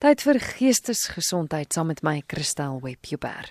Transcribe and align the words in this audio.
Tyd 0.00 0.22
vir 0.24 0.38
geestesgesondheid 0.40 1.74
saam 1.76 1.90
met 1.90 1.98
my 2.00 2.22
Christel 2.32 2.78
Webber. 2.80 3.50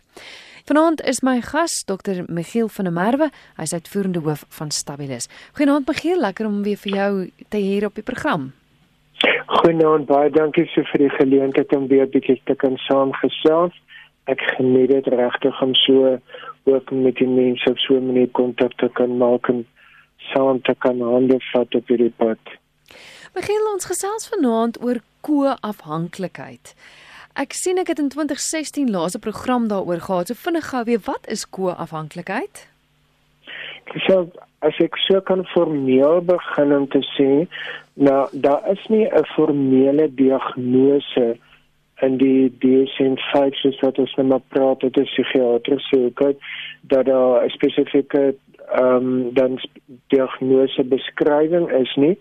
Vanaand 0.66 1.04
is 1.06 1.20
my 1.22 1.36
gas 1.46 1.84
Dr. 1.86 2.24
Michiel 2.26 2.72
van 2.74 2.88
der 2.88 2.94
Merwe, 2.96 3.28
hy's 3.60 3.76
uitvoerende 3.78 4.24
hoof 4.26 4.48
van 4.58 4.72
Stabilis. 4.74 5.28
Goeienaand 5.60 5.86
Michiel, 5.86 6.18
lekker 6.18 6.48
om 6.50 6.64
weer 6.66 6.80
vir 6.82 6.96
jou 6.96 7.12
te 7.54 7.62
hier 7.62 7.86
op 7.86 8.00
die 8.02 8.06
program. 8.08 8.48
Goeienaand, 9.60 10.08
baie 10.10 10.32
dankie 10.34 10.66
so 10.74 10.82
vir 10.90 11.04
die 11.04 11.12
geleentheid 11.20 11.76
om 11.78 11.86
weer 11.92 12.08
'n 12.08 12.14
bietjie 12.16 12.42
te 12.50 12.56
kan 12.56 12.82
saamgesels. 12.88 13.78
Ek 14.26 14.42
geniet 14.58 14.90
dit 14.90 15.06
regtig 15.06 15.62
om 15.62 15.76
so 15.86 16.18
ook 16.66 16.92
met 16.92 17.16
die 17.22 17.30
mense 17.30 17.70
op 17.70 17.78
so 17.78 17.94
'n 17.94 18.08
manier 18.08 18.32
kontak 18.34 18.74
te 18.82 18.90
kan 18.90 19.18
maak 19.18 19.50
en 19.50 19.68
saam 20.34 20.62
te 20.62 20.74
kan 20.80 21.00
hande 21.00 21.38
vat 21.54 21.76
op 21.76 21.88
hierdie 21.88 22.14
pad. 22.18 22.42
Begin 23.34 23.70
ons 23.74 23.86
gesels 23.86 24.30
vanaand 24.34 24.82
oor 24.82 24.98
ko-afhanklikheid. 25.22 26.74
Ek 27.40 27.54
sien 27.54 27.78
ek 27.78 27.88
het 27.88 28.00
in 28.00 28.10
2016 28.10 28.90
laaste 28.92 29.20
program 29.20 29.68
daaroor 29.68 30.02
gehad. 30.04 30.28
So 30.28 30.34
vinnig 30.34 30.70
gou 30.70 30.84
weer, 30.84 31.02
wat 31.06 31.28
is 31.28 31.46
ko-afhanklikheid? 31.50 32.68
So 34.08 34.30
as 34.66 34.80
ek 34.84 34.98
so 35.08 35.22
kan 35.22 35.46
formeel 35.54 36.22
begin 36.28 36.74
om 36.76 36.88
te 36.92 37.02
sê, 37.16 37.30
nou 37.94 38.28
daar 38.34 38.66
is 38.72 38.84
nie 38.90 39.06
'n 39.08 39.26
formele 39.36 40.10
diagnose 40.16 41.38
in 42.02 42.18
die 42.18 42.52
DSM-5 42.64 43.56
soos 43.62 43.80
wat 43.84 43.98
ons 44.00 44.16
nou 44.16 44.28
maar 44.28 44.46
praat, 44.54 44.80
dit 44.80 44.98
is 44.98 45.10
psigiatriese 45.16 45.98
hoek 45.98 46.22
dat 46.82 47.06
daar 47.06 47.44
'n 47.46 47.50
spesifieke 47.50 48.36
ehm 48.70 48.96
um, 48.96 49.34
dan 49.34 49.60
diagnose 50.08 50.84
beskrywing 50.84 51.70
is 51.72 51.96
nie. 51.96 52.20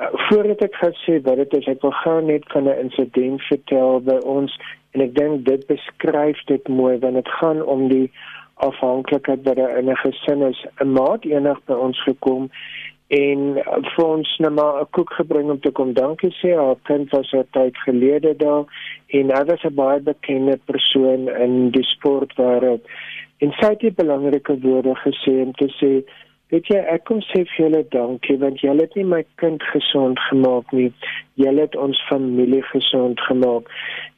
Uh, 0.00 0.06
voordat 0.28 0.62
ek 0.62 0.74
gaan 0.74 0.96
sê 1.04 1.20
wat 1.22 1.36
dit 1.36 1.52
is, 1.58 1.66
ek 1.66 1.82
wil 1.82 1.94
gou 2.02 2.22
net 2.22 2.46
van 2.52 2.68
'n 2.68 2.78
insident 2.84 3.42
vertel 3.42 4.00
by 4.00 4.18
ons 4.26 4.58
en 4.92 5.00
ek 5.00 5.14
dink 5.14 5.44
dit 5.44 5.66
beskryf 5.66 6.38
dit 6.46 6.68
mooi 6.68 6.98
want 6.98 7.14
dit 7.14 7.28
gaan 7.28 7.62
om 7.62 7.88
die 7.88 8.10
afhanklikheid 8.54 9.42
wat 9.46 9.56
daar 9.56 9.78
in 9.78 9.90
'n 9.90 10.02
gesin 10.02 10.42
is. 10.42 10.66
'n 10.80 10.92
Maat 10.92 11.24
eendag 11.24 11.60
by 11.66 11.74
ons 11.74 12.02
gekom 12.02 12.50
en 13.08 13.40
vir 13.94 14.04
ons 14.04 14.36
net 14.38 14.52
maar 14.52 14.80
'n 14.80 14.90
koek 14.90 15.12
gebring 15.12 15.50
om 15.50 15.60
te 15.60 15.70
kom 15.70 15.92
dankie 15.92 16.34
sê. 16.40 16.56
Haar 16.56 16.76
kind 16.82 17.10
was 17.10 17.32
'n 17.32 17.46
tyd 17.50 17.76
gelede 17.76 18.36
daar 18.36 18.64
en 19.08 19.30
hy 19.30 19.44
was 19.44 19.64
'n 19.64 19.74
baie 19.74 20.00
bekende 20.00 20.58
persoon 20.64 21.28
in 21.28 21.70
die 21.70 21.84
sportwêreld. 21.84 22.84
En 23.42 23.50
sy 23.58 23.72
het 23.72 23.80
die 23.82 23.94
belangrike 23.94 24.58
woorde 24.62 24.94
gesê 25.02 25.34
om 25.42 25.52
te 25.58 25.66
sê, 25.78 25.90
weet 26.52 26.68
jy, 26.70 26.80
ek 26.94 27.06
kom 27.08 27.22
sê 27.30 27.42
vir 27.48 27.60
julle 27.64 27.82
dankie 27.94 28.36
want 28.42 28.60
julle 28.62 28.86
het 28.86 28.94
nie 28.98 29.06
my 29.10 29.22
kind 29.42 29.64
gesond 29.72 30.20
gemaak 30.28 30.70
nie. 30.76 30.90
Julle 31.40 31.66
het 31.66 31.74
ons 31.86 31.98
familie 32.10 32.62
gesond 32.70 33.20
gemaak. 33.28 33.70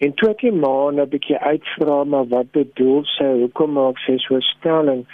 En 0.04 0.12
toe 0.20 0.30
ek 0.34 0.44
die 0.44 0.52
ma 0.52 0.90
'n 0.90 1.08
bietjie 1.14 1.38
uitvra 1.38 2.04
maar 2.04 2.28
wat 2.34 2.52
bedoel 2.52 3.04
sy? 3.16 3.30
Hoekom 3.40 3.72
maak 3.72 3.98
sy 4.04 4.18
so 4.18 4.40
stelling? 4.40 5.06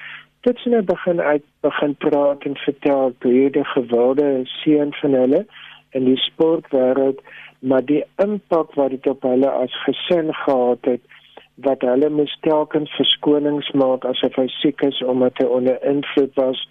Dit 0.42 0.58
sien 0.58 0.74
ek 0.74 0.86
begin 0.86 1.20
uit 1.20 1.44
begin 1.62 1.94
praat 1.94 2.44
en 2.44 2.56
vertel 2.66 3.14
hoe 3.22 3.50
die 3.50 3.68
gewilde 3.74 4.42
seun 4.44 4.92
van 5.00 5.14
hulle 5.14 5.46
in 5.92 6.04
die 6.04 6.16
sportwêreld 6.16 7.20
maar 7.62 7.84
die 7.86 8.02
impak 8.24 8.74
wat 8.74 8.90
dit 8.90 9.06
op 9.06 9.22
hulle 9.22 9.50
as 9.50 9.74
gesin 9.86 10.32
gehad 10.34 10.88
het 10.90 11.11
wat 11.54 11.80
hulle 11.80 12.08
moes 12.10 12.38
telkens 12.40 12.90
verskonings 12.96 13.70
maak 13.72 14.04
asof 14.04 14.36
hy 14.40 14.46
siek 14.60 14.82
is 14.82 15.02
omdat 15.02 15.38
hy 15.38 15.44
onder 15.44 15.84
invloed 15.84 16.34
was 16.34 16.68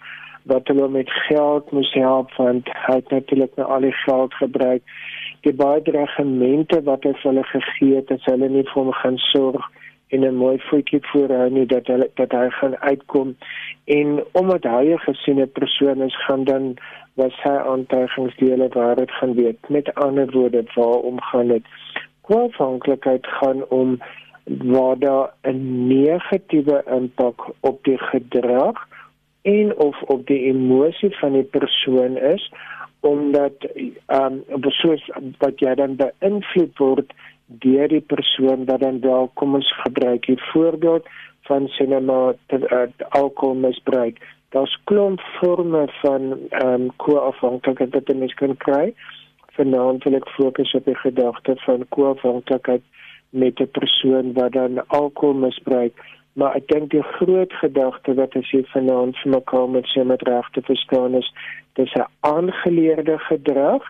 wat 0.50 0.68
hulle 0.68 0.88
met 0.88 1.10
geld 1.28 1.70
moes 1.70 1.92
help 1.94 2.32
want 2.36 2.68
hy 2.86 2.96
het 2.98 3.10
natuurlik 3.10 3.54
nou 3.56 3.68
al 3.68 3.86
die 3.86 3.94
geld 4.04 4.34
gebruik. 4.34 4.82
Die 5.46 5.54
baie 5.54 5.82
dreigemente 5.82 6.82
wat 6.88 7.06
hy 7.06 7.12
vir 7.20 7.30
hulle 7.30 7.44
gegee 7.50 8.00
het 8.00 8.10
as 8.10 8.26
hulle 8.30 8.48
nie 8.48 8.66
vir 8.66 8.80
hom 8.80 8.92
gaan 9.02 9.18
sorg 9.30 9.68
en 10.12 10.26
'n 10.26 10.34
mooi 10.36 10.58
voetjie 10.68 11.00
voorhou 11.12 11.50
nie 11.50 11.66
dat 11.66 11.86
hulle 11.86 12.10
dat 12.14 12.32
hy 12.32 12.48
gaan 12.50 12.76
uitkom. 12.76 13.36
En 13.84 14.24
omdat 14.32 14.64
hy 14.64 14.92
'n 14.92 15.04
gesiene 15.06 15.46
persoon 15.46 16.02
is 16.02 16.16
gaan 16.26 16.44
dan 16.44 16.74
was 17.14 17.34
hy 17.42 17.56
aantuigingsdele 17.72 18.68
waar 18.68 18.96
dit 18.96 19.10
gaan 19.10 19.34
weet 19.34 19.68
met 19.68 19.94
ander 19.94 20.30
woorde 20.30 20.64
waar 20.74 21.00
omgaan 21.10 21.48
dit 21.48 21.64
kwalifikasie 22.22 23.26
gaan 23.38 23.64
om 23.68 23.98
waar 24.44 24.98
daar 24.98 25.34
'n 25.42 25.86
negatiewe 25.86 26.82
impak 26.90 27.50
op 27.60 27.84
die 27.84 27.98
gedrag 27.98 28.88
en 29.42 29.76
of 29.78 30.02
op 30.02 30.26
die 30.26 30.42
emosie 30.44 31.16
van 31.16 31.32
die 31.32 31.48
persoon 31.56 32.16
is 32.16 32.52
omdat 33.00 33.52
ehm 34.06 34.40
um, 34.48 34.70
soos 34.70 35.10
wat 35.38 35.58
jy 35.60 35.74
dan 35.74 35.96
beïnvloed 35.96 36.78
word 36.78 37.12
deur 37.46 37.88
die 37.88 38.04
persoon 38.14 38.64
wat 38.64 38.80
dan 38.80 39.00
wel 39.00 39.30
kom 39.34 39.54
ons 39.54 39.72
gebruik 39.82 40.26
hier 40.26 40.50
voorbeeld 40.52 41.08
van 41.50 41.68
sinema 41.68 42.34
uh, 42.48 42.82
alkoholmisbruik. 43.08 44.20
Daar's 44.54 44.78
klomp 44.84 45.20
forme 45.20 45.88
van 46.00 46.38
ehm 46.48 46.68
um, 46.72 46.90
koafhanklikheid 46.96 47.92
wat 47.94 48.08
'n 48.08 48.18
mens 48.18 48.34
kan 48.34 48.56
kry. 48.56 48.94
Vanaand 49.52 50.04
wil 50.04 50.14
ek 50.14 50.28
fokus 50.28 50.74
op 50.74 50.84
die 50.84 50.96
gedagte 50.96 51.56
van 51.56 51.86
koafhanklikheid 51.88 52.82
met 53.32 53.60
'n 53.60 53.70
persoon 53.78 54.32
wat 54.32 54.52
dan 54.52 54.86
alkohol 54.88 55.34
misbruik 55.34 55.94
maar 56.32 56.54
ek 56.56 56.68
dink 56.68 56.90
die 56.90 57.02
groot 57.02 57.52
gedagte 57.52 58.14
wat 58.14 58.36
as 58.36 58.50
jy 58.50 58.62
vanaand 58.72 59.16
vir 59.22 59.32
mekaar 59.34 59.68
met 59.68 59.86
sy 59.92 60.04
met 60.08 60.22
regte 60.28 60.62
verstaan 60.68 61.14
is 61.20 61.28
dis 61.80 61.94
'n 61.94 62.08
aangeleerde 62.20 63.18
gedrag 63.18 63.82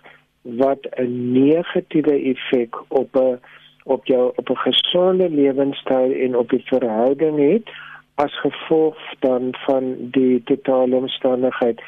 wat 0.42 0.86
'n 0.96 1.32
negatiewe 1.32 2.16
effek 2.32 2.74
op 2.88 3.16
'n 3.16 3.38
op 3.84 4.06
jou 4.06 4.32
op 4.36 4.50
'n 4.50 4.64
gesonde 4.68 5.30
lewenstyl 5.30 6.12
en 6.12 6.36
op 6.36 6.50
die 6.50 6.64
verhouding 6.64 7.38
het 7.52 7.70
as 8.14 8.40
gevolg 8.40 8.96
dan 9.18 9.54
van 9.66 9.96
die 9.98 10.42
totale 10.44 10.96
omstandigheid. 10.96 11.80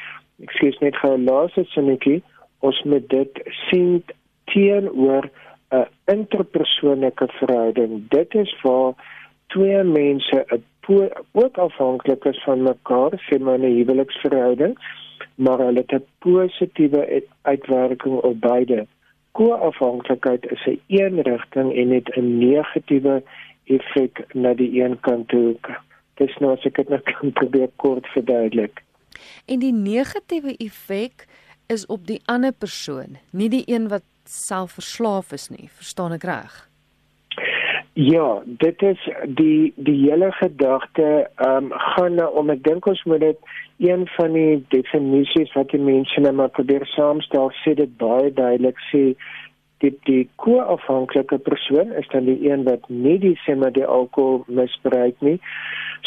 Ek 0.43 0.51
sê 0.57 0.79
net 0.79 0.95
gou 0.95 1.17
laaste 1.17 1.63
sinnetjie. 1.63 2.23
Ons 2.59 2.81
moet 2.83 3.09
dit 3.09 3.41
sien 3.69 4.03
teenoor 4.43 5.29
'n 5.75 5.87
interpersoonlike 6.05 7.27
verhouding. 7.27 8.09
Dit 8.09 8.33
is 8.33 8.61
waar 8.61 8.93
twee 9.47 9.83
mense 9.83 10.45
'n 10.47 10.63
ook 11.31 11.57
afhanklik 11.57 12.25
is 12.25 12.43
van 12.43 12.61
mekaar, 12.61 13.11
sê 13.25 13.39
maar 13.39 13.59
'n 13.59 13.75
huweliksverhouding, 13.77 14.73
maar 15.35 15.57
hulle 15.57 15.83
het 15.85 15.91
'n 15.91 16.05
positiewe 16.19 17.23
uitwerking 17.41 18.15
op 18.15 18.39
beide. 18.39 18.87
Ko-afhanklikheid 19.31 20.51
is 20.51 20.65
'n 20.65 20.79
een 20.87 21.21
rigting 21.21 21.75
en 21.75 21.89
het 21.89 22.15
'n 22.15 22.37
negatiewe 22.37 23.23
effek 23.63 24.25
na 24.33 24.53
die 24.53 24.83
een 24.83 24.99
kant 24.99 25.27
toe. 25.27 25.55
Dis 26.13 26.37
nou 26.37 26.51
as 26.51 26.65
ek 26.65 26.75
dit 26.75 26.89
net 26.89 27.03
kan 27.13 27.31
probeer 27.31 27.69
kort 27.75 28.07
verduidelik. 28.07 28.83
En 29.45 29.59
die 29.59 29.73
negatiewe 29.73 30.57
effek 30.57 31.25
is 31.67 31.85
op 31.85 32.07
die 32.07 32.21
ander 32.25 32.53
persoon, 32.53 33.17
nie 33.31 33.49
die 33.49 33.63
een 33.65 33.87
wat 33.87 34.03
self 34.29 34.77
verslaaf 34.79 35.31
is 35.31 35.49
nie, 35.49 35.69
verstaan 35.73 36.15
ek 36.15 36.23
reg? 36.23 36.55
Ja, 37.95 38.41
dit 38.45 38.81
is 38.81 38.99
die 39.23 39.73
die 39.75 39.95
hele 40.01 40.31
gedagte 40.35 41.29
ehm 41.35 41.71
um, 41.71 41.71
gaan 41.71 42.15
nou 42.19 42.27
om 42.41 42.49
ek 42.51 42.63
dink 42.63 42.87
ons 42.91 43.03
moet 43.07 43.21
dit 43.23 43.53
een 43.79 44.03
van 44.17 44.33
die 44.35 44.65
definisies 44.73 45.53
wat 45.55 45.71
die 45.71 45.79
mense 45.79 46.19
nou 46.19 46.33
maar 46.35 46.51
probeer 46.57 46.83
saamstel 46.91 47.53
sê 47.61 47.71
dit 47.79 47.93
baie 47.97 48.33
duidelik 48.33 48.81
sê 48.89 49.03
dit 49.83 49.95
die 50.09 50.27
koafhanklike 50.43 51.39
persoon 51.47 51.93
is 52.01 52.07
dan 52.11 52.27
die 52.27 52.49
een 52.49 52.67
wat 52.67 52.83
nie 52.89 53.15
die 53.19 53.35
sê 53.45 53.55
maar 53.55 53.71
die 53.71 53.87
alkohol 53.87 54.43
misbruik 54.47 55.15
nie. 55.19 55.39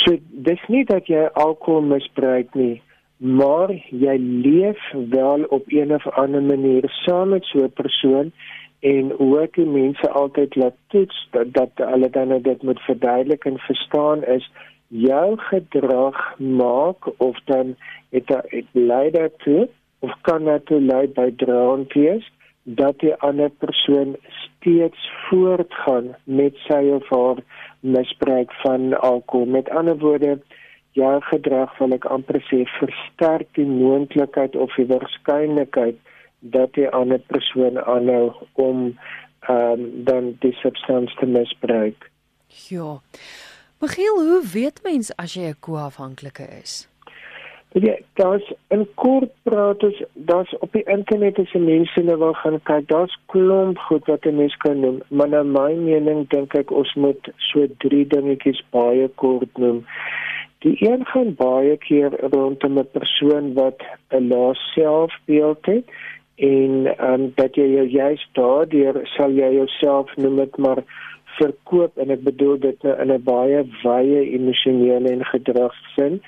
So 0.04 0.20
dis 0.48 0.68
nie 0.68 0.84
dat 0.92 1.08
jy 1.08 1.24
alkohol 1.32 1.88
misbruik 1.94 2.52
nie 2.52 2.82
maar 3.18 3.70
jy 3.90 4.16
leef 4.20 4.92
wel 5.10 5.42
op 5.48 5.64
een 5.66 5.94
of 5.94 6.06
ander 6.06 6.42
manier 6.42 6.90
saam 6.90 7.28
met 7.28 7.44
so 7.44 7.58
'n 7.58 7.72
persoon 7.72 8.32
en 8.80 9.18
ook 9.18 9.54
die 9.54 9.66
mense 9.66 10.10
altyd 10.10 10.56
laat 10.56 10.74
toets 10.86 11.28
dat, 11.30 11.52
dat 11.52 11.70
hulle 11.74 12.10
dan 12.10 12.42
dit 12.42 12.62
moet 12.62 12.80
verduidelik 12.80 13.44
en 13.44 13.58
verstaan 13.58 14.24
is 14.24 14.50
jou 14.88 15.36
gedrag 15.36 16.38
maak 16.38 17.20
of 17.20 17.40
dan 17.44 17.76
het 18.10 18.26
dit 18.26 18.64
lei 18.72 19.10
daartoe 19.10 19.68
of 19.98 20.12
kan 20.20 20.44
dit 20.44 20.70
lei 20.70 21.06
by 21.08 21.30
draanpies 21.36 22.30
dat 22.62 22.98
die 22.98 23.14
ander 23.14 23.50
persoon 23.50 24.16
steeds 24.28 25.10
voortgaan 25.28 26.16
met 26.24 26.56
sy 26.68 26.82
of 26.92 27.08
haar 27.08 27.36
misbruik 27.80 28.52
van 28.52 29.00
alkohol. 29.00 29.46
Met 29.46 29.70
ander 29.70 29.98
woorde 29.98 30.38
jou 30.92 31.20
gedrag 31.30 31.78
wil 31.78 31.92
ek 31.92 32.04
amper 32.04 32.40
sê 32.50 32.64
versterk 32.78 33.48
die 33.58 33.66
moontlikheid 33.66 34.56
of 34.56 34.74
die 34.76 34.86
waarskynlikheid 34.86 35.98
dat 36.40 36.74
die 36.74 36.88
ander 36.88 37.20
persoon 37.32 37.80
aanhou 37.84 38.32
om 38.52 38.98
ehm 39.48 39.80
um, 39.80 40.04
dan 40.04 40.36
die 40.42 40.52
substansie 40.52 41.16
te 41.18 41.26
misbruik. 41.26 42.10
Ja. 42.68 43.00
Michiel, 43.80 44.16
hoe 44.16 44.42
weet 44.52 44.80
mens 44.82 45.16
as 45.16 45.34
jy 45.34 45.48
'n 45.48 45.60
koafhanklike 45.60 46.46
is? 46.62 46.88
Ja, 47.72 47.96
daar's 48.14 48.52
in 48.68 48.88
kort 48.94 49.30
praat 49.42 49.82
is 49.82 50.02
daar's 50.12 50.54
op 50.58 50.72
die 50.72 50.82
internet 50.82 51.38
is 51.38 51.52
mense 51.52 52.00
nou 52.00 52.18
wil 52.18 52.32
gaan 52.32 52.60
kyk. 52.62 52.88
Daar's 52.88 53.18
klomp 53.26 53.78
goed 53.78 54.06
wat 54.06 54.24
'n 54.24 54.36
mens 54.36 54.56
kan 54.56 54.80
doen, 54.80 55.02
maar 55.08 55.28
na 55.28 55.42
my 55.42 55.74
mening 55.74 56.28
dink 56.28 56.54
ek 56.54 56.70
ons 56.70 56.94
moet 56.94 57.28
so 57.36 57.66
drie 57.76 58.06
dingetjies 58.06 58.62
baie 58.70 59.08
kort 59.08 59.58
noem. 59.58 59.84
Die 60.64 60.76
een 60.82 61.04
gaan 61.06 61.34
baie 61.34 61.76
keer 61.76 62.12
rondom 62.30 62.78
'n 62.78 62.88
persoon 62.92 63.52
wat 63.54 63.82
'n 64.10 64.28
lae 64.28 64.54
selfbeeld 64.54 65.66
het 65.66 65.86
en 66.36 66.72
um, 67.10 67.32
dat 67.34 67.54
jy 67.54 67.66
jou 67.74 67.86
juist 67.86 68.28
daardeur 68.32 69.00
sal 69.04 69.30
jy 69.30 69.52
jouself 69.54 70.16
noem 70.16 70.36
dit 70.36 70.56
maar 70.56 70.82
verkoop 71.38 71.98
en 71.98 72.10
ek 72.10 72.22
bedoel 72.22 72.58
dit 72.58 72.82
nou 72.82 72.94
in 73.02 73.12
'n 73.12 73.22
baie 73.22 73.64
wye 73.82 74.20
emosionele 74.30 75.10
en 75.10 75.24
gedragsin 75.24 76.22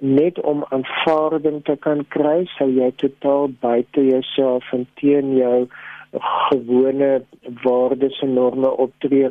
net 0.00 0.40
om 0.40 0.64
aanvaarding 0.68 1.64
te 1.64 1.76
kan 1.76 2.04
kry 2.08 2.44
sal 2.56 2.68
jy 2.68 2.90
totaal 2.96 3.48
buite 3.60 4.06
jouself 4.06 4.72
en 4.72 4.86
teen 5.00 5.36
jou 5.36 5.68
gewone 6.48 7.22
waardes 7.62 8.20
en 8.20 8.34
norme 8.34 8.70
optree. 8.70 9.30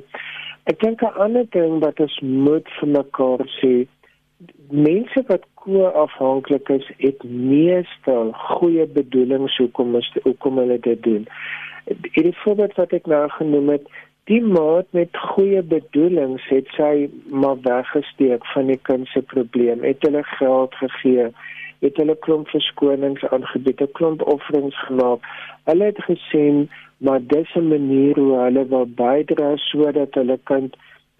Ek 0.63 0.79
dink 0.79 1.01
'n 1.01 1.19
ander 1.25 1.45
ding 1.49 1.79
wat 1.79 1.99
ons 1.99 2.19
moet 2.19 2.67
vir 2.79 2.89
mekaar 2.89 3.45
sê, 3.59 3.87
mense 4.69 5.23
wat 5.27 5.45
ko-afhanklik 5.53 6.69
is, 6.69 6.87
het 6.97 7.23
meestal 7.23 8.31
goeie 8.33 8.85
bedoelings 8.85 9.57
hoekom 9.57 9.95
is 9.95 10.09
hoekom 10.23 10.57
hulle 10.57 10.79
dit 10.79 11.03
doen. 11.03 11.27
Hierdie 11.85 12.37
voorbeeld 12.43 12.75
wat 12.79 12.95
ek 12.97 13.07
nou 13.11 13.23
genoem 13.37 13.69
het, 13.75 13.87
die 14.31 14.41
maat 14.41 14.87
met 14.95 15.17
goeie 15.33 15.61
bedoelings 15.61 16.45
het 16.47 16.69
sy 16.77 17.09
maar 17.27 17.59
weggesteek 17.65 18.45
van 18.53 18.71
die 18.71 18.79
kind 18.89 19.07
se 19.11 19.21
probleem. 19.21 19.83
Het 19.83 20.05
hulle 20.07 20.23
geld 20.37 20.75
gegee, 20.79 21.27
het 21.83 21.99
hulle 21.99 22.15
klomp 22.15 22.47
verskonings 22.55 23.25
aangebied, 23.35 23.81
'n 23.81 23.91
klomp 23.99 24.23
offerings 24.35 24.79
gemaak. 24.87 25.19
Hulle 25.67 25.91
het 25.91 26.03
gesien 26.07 26.69
maar 27.03 27.19
dis 27.21 27.55
'n 27.55 27.67
manier 27.67 28.19
hoe 28.19 28.37
hulle 28.43 28.67
wil 28.67 28.87
bydra 28.87 29.51
sodat 29.55 30.13
hulle 30.13 30.39
kind 30.43 30.75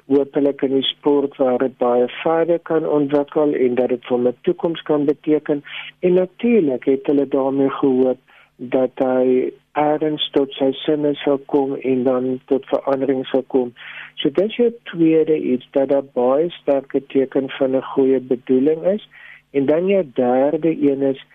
hoopelik 0.08 0.62
in 0.62 0.74
die 0.76 0.88
sport 0.88 1.38
waar 1.38 1.58
dit 1.58 1.78
baie 1.78 2.08
verder 2.22 2.60
kan 2.60 2.88
ontwikkel 2.88 3.54
en 3.54 3.76
dat 3.76 3.90
dit 3.90 4.06
vir 4.06 4.20
'n 4.20 4.36
toekoms 4.42 4.82
kan 4.82 5.06
beteken. 5.06 5.64
En 6.00 6.14
natuurlik 6.14 6.86
het 6.86 7.06
hulle 7.06 7.28
daarmee 7.28 7.70
gehoop 7.70 8.18
dat 8.56 8.92
hy 8.96 9.52
ergens 9.72 10.30
tot 10.32 10.52
sy 10.52 10.72
sinne 10.72 11.14
sal 11.16 11.40
kom 11.46 11.76
en 11.76 12.04
dan 12.04 12.40
tot 12.46 12.66
verandering 12.66 13.26
sal 13.26 13.44
kom. 13.48 13.74
So 14.16 14.30
dit 14.30 14.60
is 14.60 14.74
tweede 14.84 15.38
iets 15.38 15.68
dat 15.72 15.90
daar 15.90 16.06
baie 16.14 16.50
sterk 16.50 16.94
teken 17.08 17.50
van 17.50 17.76
'n 17.76 17.82
goeie 17.82 18.20
bedoeling 18.20 18.84
is. 18.86 19.10
En 19.52 19.66
dan 19.66 19.88
jou 19.88 20.04
derde 20.14 20.70
een 20.90 21.02
is 21.02 21.26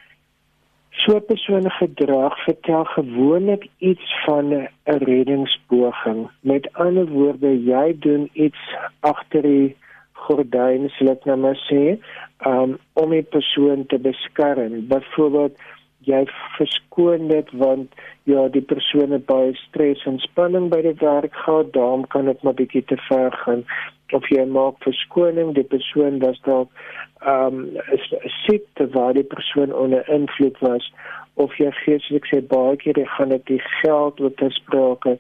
so 1.03 1.17
'n 1.17 1.25
persoon 1.25 1.71
gedrag 1.71 2.45
vertel 2.45 2.85
gewoonlik 2.85 3.69
iets 3.79 4.09
van 4.25 4.47
'n 4.55 4.69
reddingspoging. 4.85 6.31
Met 6.41 6.73
ander 6.73 7.07
woorde, 7.07 7.65
jy 7.65 7.97
doen 7.99 8.31
iets 8.33 8.63
agter 9.01 9.43
die 9.43 9.77
gordyn, 10.13 10.89
sal 10.89 11.09
ek 11.09 11.25
nou 11.25 11.39
maar 11.39 11.61
sê, 11.71 11.99
um, 12.47 12.79
om 12.93 13.13
'n 13.13 13.27
persoon 13.31 13.87
te 13.87 13.99
beskerm. 13.99 14.87
Byvoorbeeld 14.89 15.59
jy 16.09 16.25
verskoon 16.57 17.29
dit 17.29 17.51
want 17.53 17.95
ja 18.31 18.49
die 18.49 18.63
persoon 18.63 19.11
het 19.11 19.27
baie 19.27 19.55
stres 19.55 20.05
en 20.09 20.19
spanning 20.19 20.69
by 20.73 20.81
die 20.83 20.97
werk 21.01 21.35
gehad 21.45 21.73
daarom 21.73 22.07
kan 22.15 22.31
dit 22.31 22.43
maar 22.43 22.55
bietjie 22.55 22.85
te 22.85 22.97
ver 23.09 23.33
gaan 23.45 23.65
of 24.13 24.29
jy 24.29 24.45
maak 24.45 24.81
verskoning 24.85 25.55
die 25.55 25.67
persoon 25.75 26.19
was 26.25 26.41
dalk 26.47 26.71
ehm 27.21 27.57
um, 27.59 27.77
sit 28.47 28.67
terwyl 28.79 29.13
die 29.13 29.27
persoon 29.35 29.73
onder 29.75 30.09
invloed 30.09 30.59
was 30.61 30.93
of 31.35 31.55
jy 31.59 31.71
geestelik 31.85 32.27
sê 32.31 32.41
baie 32.55 32.77
keer 32.83 32.99
jy 32.99 33.07
gaan 33.17 33.35
dit 33.35 33.47
die 33.47 33.63
geld 33.81 34.23
wat 34.25 34.41
besprake 34.43 35.19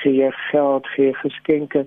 gee 0.00 0.30
geld 0.50 0.86
gee 0.94 1.14
geskenke. 1.22 1.86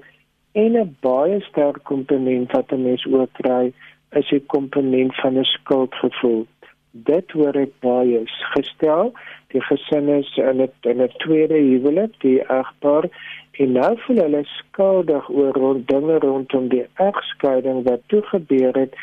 En 0.52 0.72
'n 0.78 0.96
baie 1.00 1.40
sterk 1.42 1.84
komponent 1.84 2.52
wat 2.52 2.72
'n 2.72 2.84
mens 2.84 3.06
ook 3.06 3.32
kry 3.42 3.74
is 4.12 4.32
'n 4.32 4.46
komponent 4.46 5.16
van 5.16 5.38
'n 5.38 5.44
skuldgevoel 5.44 6.46
dit 6.92 7.34
word 7.34 7.56
ek 7.56 7.74
baie 7.84 8.24
gestel. 8.54 9.12
Die 9.54 9.64
gesin 9.68 10.10
is 10.10 10.30
in 10.38 10.62
'n 10.62 10.70
in 10.92 11.02
'n 11.02 11.10
tweede 11.24 11.58
huwelik 11.58 12.14
die 12.20 12.40
egpaar 12.42 13.10
en 13.52 13.72
nou 13.72 13.98
voel 13.98 14.22
hulle 14.26 14.44
skuldig 14.44 15.30
oor 15.30 15.54
rond 15.54 15.88
dinge 15.88 16.20
rondom 16.20 16.68
die 16.70 16.86
egskeiding 16.96 17.84
wat 17.84 18.02
toe 18.08 18.22
gebeur 18.22 18.74
het. 18.74 18.96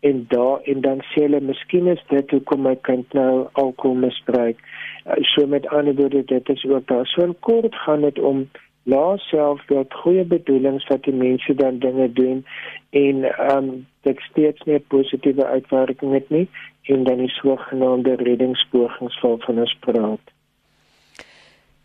En 0.00 0.24
daar 0.28 0.60
en 0.62 0.80
dan 0.80 1.00
sê 1.00 1.22
hulle 1.22 1.40
miskien 1.40 1.86
is 1.86 2.02
dit 2.08 2.30
hoekom 2.30 2.62
my 2.62 2.76
kind 2.76 3.12
nou 3.12 3.48
alkohol 3.52 3.96
misbruik. 3.96 4.58
Uh, 5.06 5.12
so 5.20 5.46
met 5.46 5.66
ander 5.66 5.94
woorde 5.94 6.24
dit 6.24 6.48
is 6.48 6.64
ook 6.64 6.86
daar. 6.86 7.06
So 7.06 7.22
in 7.22 7.36
kort 7.40 7.74
gaan 7.74 8.00
dit 8.00 8.18
om 8.18 8.48
laat 8.84 9.20
self 9.20 9.64
dat 9.64 9.94
goeie 9.94 10.24
bedoelings 10.24 10.86
wat 10.86 11.02
die 11.02 11.14
mense 11.14 11.54
dan 11.54 11.78
dinge 11.78 12.12
doen 12.12 12.44
en 12.90 13.24
ehm 13.24 13.56
um, 13.56 13.86
dit 14.02 14.20
steeds 14.20 14.62
nie 14.62 14.78
positiewe 14.78 15.46
uitwerking 15.46 16.12
het 16.12 16.30
nie 16.30 16.48
en 16.84 17.04
dan 17.04 17.18
die 17.18 17.28
sogenaamde 17.28 18.14
reddingspogings 18.14 19.18
val 19.20 19.38
van 19.38 19.58
ons 19.58 19.76
praat. 19.80 20.32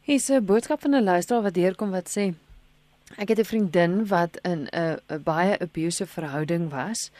Hier 0.01 0.15
is 0.15 0.29
'n 0.29 0.45
boodskap 0.45 0.81
van 0.81 0.95
'n 0.95 1.03
luisteraar 1.03 1.41
wat 1.41 1.53
deurkom 1.53 1.91
wat 1.91 2.09
sê 2.17 2.33
ek 3.17 3.27
het 3.27 3.39
'n 3.39 3.51
vriendin 3.51 4.07
wat 4.07 4.39
in 4.41 4.67
'n 4.71 5.23
baie 5.23 5.59
abusive 5.59 6.11
verhouding 6.11 6.69
was 6.69 7.11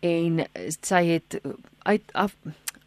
en 0.00 0.46
sy 0.80 1.04
het 1.04 1.40
uit 1.82 2.02
af 2.12 2.36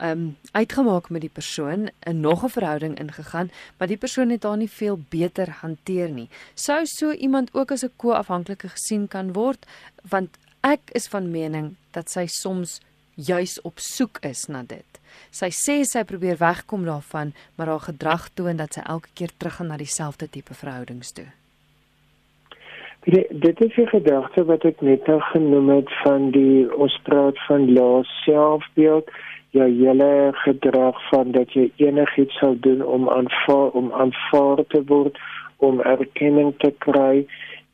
um 0.02 0.38
uitgemaak 0.52 1.10
met 1.10 1.22
die 1.22 1.30
persoon 1.30 1.90
in 2.00 2.20
nog 2.20 2.44
'n 2.44 2.50
verhouding 2.50 3.00
ingegaan, 3.00 3.52
maar 3.78 3.88
die 3.88 3.98
persoon 3.98 4.30
het 4.30 4.44
haar 4.44 4.58
nie 4.58 4.70
veel 4.70 5.00
beter 5.10 5.50
hanteer 5.50 6.10
nie. 6.10 6.30
Sou 6.54 6.86
so 6.86 7.12
iemand 7.12 7.54
ook 7.54 7.72
as 7.72 7.84
'n 7.84 7.92
ko-afhanklike 7.96 8.68
gesien 8.68 9.08
kan 9.08 9.34
word 9.34 9.66
want 10.10 10.38
ek 10.60 10.80
is 10.92 11.08
van 11.08 11.32
mening 11.32 11.76
dat 11.92 12.10
sy 12.10 12.26
soms 12.26 12.82
juis 13.16 13.62
op 13.62 13.80
soek 13.80 14.20
is 14.28 14.48
na 14.48 14.64
dit. 14.68 15.00
Sy 15.32 15.50
sê 15.56 15.82
sy 15.88 16.04
probeer 16.08 16.40
wegkom 16.40 16.86
daarvan, 16.86 17.34
maar 17.56 17.68
haar 17.68 17.86
gedrag 17.90 18.30
toon 18.36 18.58
dat 18.58 18.74
sy 18.74 18.82
elke 18.88 19.10
keer 19.14 19.32
teruggaan 19.38 19.72
na 19.72 19.78
dieselfde 19.78 20.30
tipe 20.30 20.54
verhoudings 20.54 21.12
toe. 21.12 21.28
Die, 23.04 23.26
dit 23.30 23.62
is 23.62 23.78
'n 23.78 23.88
gedagte 23.88 24.44
wat 24.46 24.64
ek 24.66 24.82
net 24.82 25.08
nou 25.08 25.20
genoem 25.20 25.70
het 25.70 25.92
van 26.04 26.32
die 26.32 26.70
ons 26.76 27.00
praat 27.04 27.38
van 27.48 27.74
lae 27.74 28.04
selfbeeld, 28.24 29.10
jou 29.50 29.70
hele 29.70 30.32
gedrag 30.34 31.10
van 31.10 31.32
dat 31.32 31.52
jy 31.54 31.72
enigiets 31.76 32.38
sal 32.38 32.56
doen 32.60 32.82
om 32.82 33.10
aanvaar 33.10 33.70
om 33.74 33.92
aanvaar 33.94 34.64
te 34.68 34.84
word, 34.86 35.18
om 35.58 35.82
erkenning 35.82 36.54
te 36.58 36.74
kry 36.78 37.26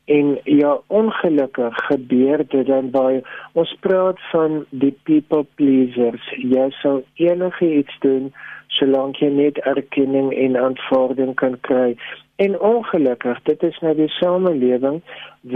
en 0.08 0.38
ja 0.44 0.80
ongelukkig 0.86 1.74
gebeur 1.86 2.44
dit 2.48 2.66
dan 2.66 2.90
baie. 2.90 3.22
Ons 3.52 3.76
praat 3.80 4.20
van 4.30 4.64
die 4.70 4.94
people 5.02 5.44
pleasers. 5.60 6.28
Jy 6.36 6.70
sal 6.80 7.02
enige 7.20 7.68
iets 7.80 7.98
doen 8.04 8.30
solank 8.78 9.20
jy 9.20 9.28
net 9.32 9.60
erkenning 9.68 10.30
en 10.32 10.56
aanvaarding 10.56 11.34
kan 11.40 11.58
kry. 11.68 11.96
En 12.40 12.56
ongelukkig 12.60 13.42
dit 13.50 13.62
is 13.68 13.76
nou 13.84 13.92
die 13.98 14.08
samelewing 14.16 15.02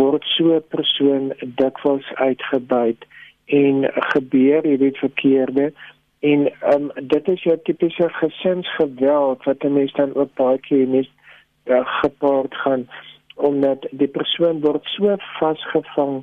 word 0.00 0.24
so 0.34 0.52
'n 0.56 0.68
persoon 0.74 1.32
dikwels 1.60 2.12
uitgebuit 2.14 3.08
en 3.46 3.88
gebeur 4.12 4.68
hierdie 4.68 4.96
verkeerde. 4.98 5.72
En 6.20 6.52
um, 6.74 6.90
dit 7.02 7.28
is 7.28 7.42
jou 7.42 7.56
tipiese 7.62 8.08
gesinsgeweld 8.20 9.44
wat 9.44 9.64
'n 9.64 9.72
mens 9.72 9.92
dan 9.92 10.14
ook 10.14 10.34
baie 10.34 10.58
keer 10.58 10.88
mis 10.88 11.10
uh, 11.64 11.80
gepaard 12.02 12.54
gaan 12.54 12.88
omdat 13.34 13.86
die 13.90 14.08
persoon 14.08 14.60
word 14.60 14.84
so 14.96 15.16
vasgevang 15.38 16.22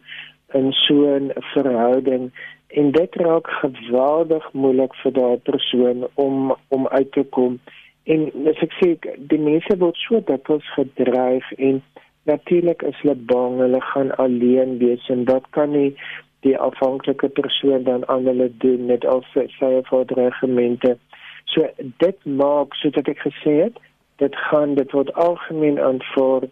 in 0.53 0.71
so 0.71 1.05
'n 1.15 1.31
verhouding 1.53 2.31
en 2.67 2.91
dit 2.91 3.15
raak 3.15 3.47
geweldig 3.47 4.53
moeilik 4.53 4.95
vir 4.95 5.11
daai 5.11 5.37
persoon 5.37 6.07
om 6.13 6.55
om 6.67 6.87
uit 6.87 7.11
te 7.11 7.23
kom. 7.23 7.59
En 8.03 8.31
as 8.51 8.61
ek 8.65 8.73
sê 8.81 8.87
die 9.17 9.39
mense 9.39 9.77
word 9.77 9.97
so 9.97 10.21
dikwels 10.25 10.73
gedreig 10.73 11.51
en 11.57 11.83
natuurlik 12.23 12.81
is 12.81 12.97
hulle 13.01 13.15
bang 13.15 13.57
hulle 13.57 13.81
gaan 13.81 14.15
alleen 14.15 14.77
wees 14.77 15.09
en 15.09 15.25
dit 15.25 15.45
kan 15.57 15.71
nie 15.71 15.95
die 16.45 16.57
afhanklike 16.57 17.29
persoon 17.39 17.83
dan 17.83 18.07
aan 18.07 18.25
hulle 18.25 18.49
doen 18.63 18.85
met 18.85 19.05
al 19.05 19.23
sy 19.33 19.45
sy 19.57 19.71
verdreigemente 19.89 20.95
so 21.53 21.67
dit 22.03 22.25
maak 22.41 22.75
soos 22.81 22.99
ek 23.01 23.23
gesê 23.25 23.55
het 23.63 23.79
dit 24.23 24.35
gaan 24.49 24.75
dit 24.79 24.91
word 24.97 25.13
algemeen 25.25 25.79
aanvaar 25.89 26.47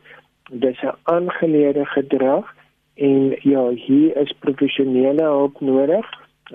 dis 0.51 0.81
'n 0.81 0.95
aangeleerde 1.03 1.85
gedrag 1.85 2.55
en 2.95 3.35
ja, 3.41 3.69
hier 3.69 4.17
is 4.17 4.33
professionele 4.39 5.23
hulp 5.23 5.59
nodig 5.59 6.05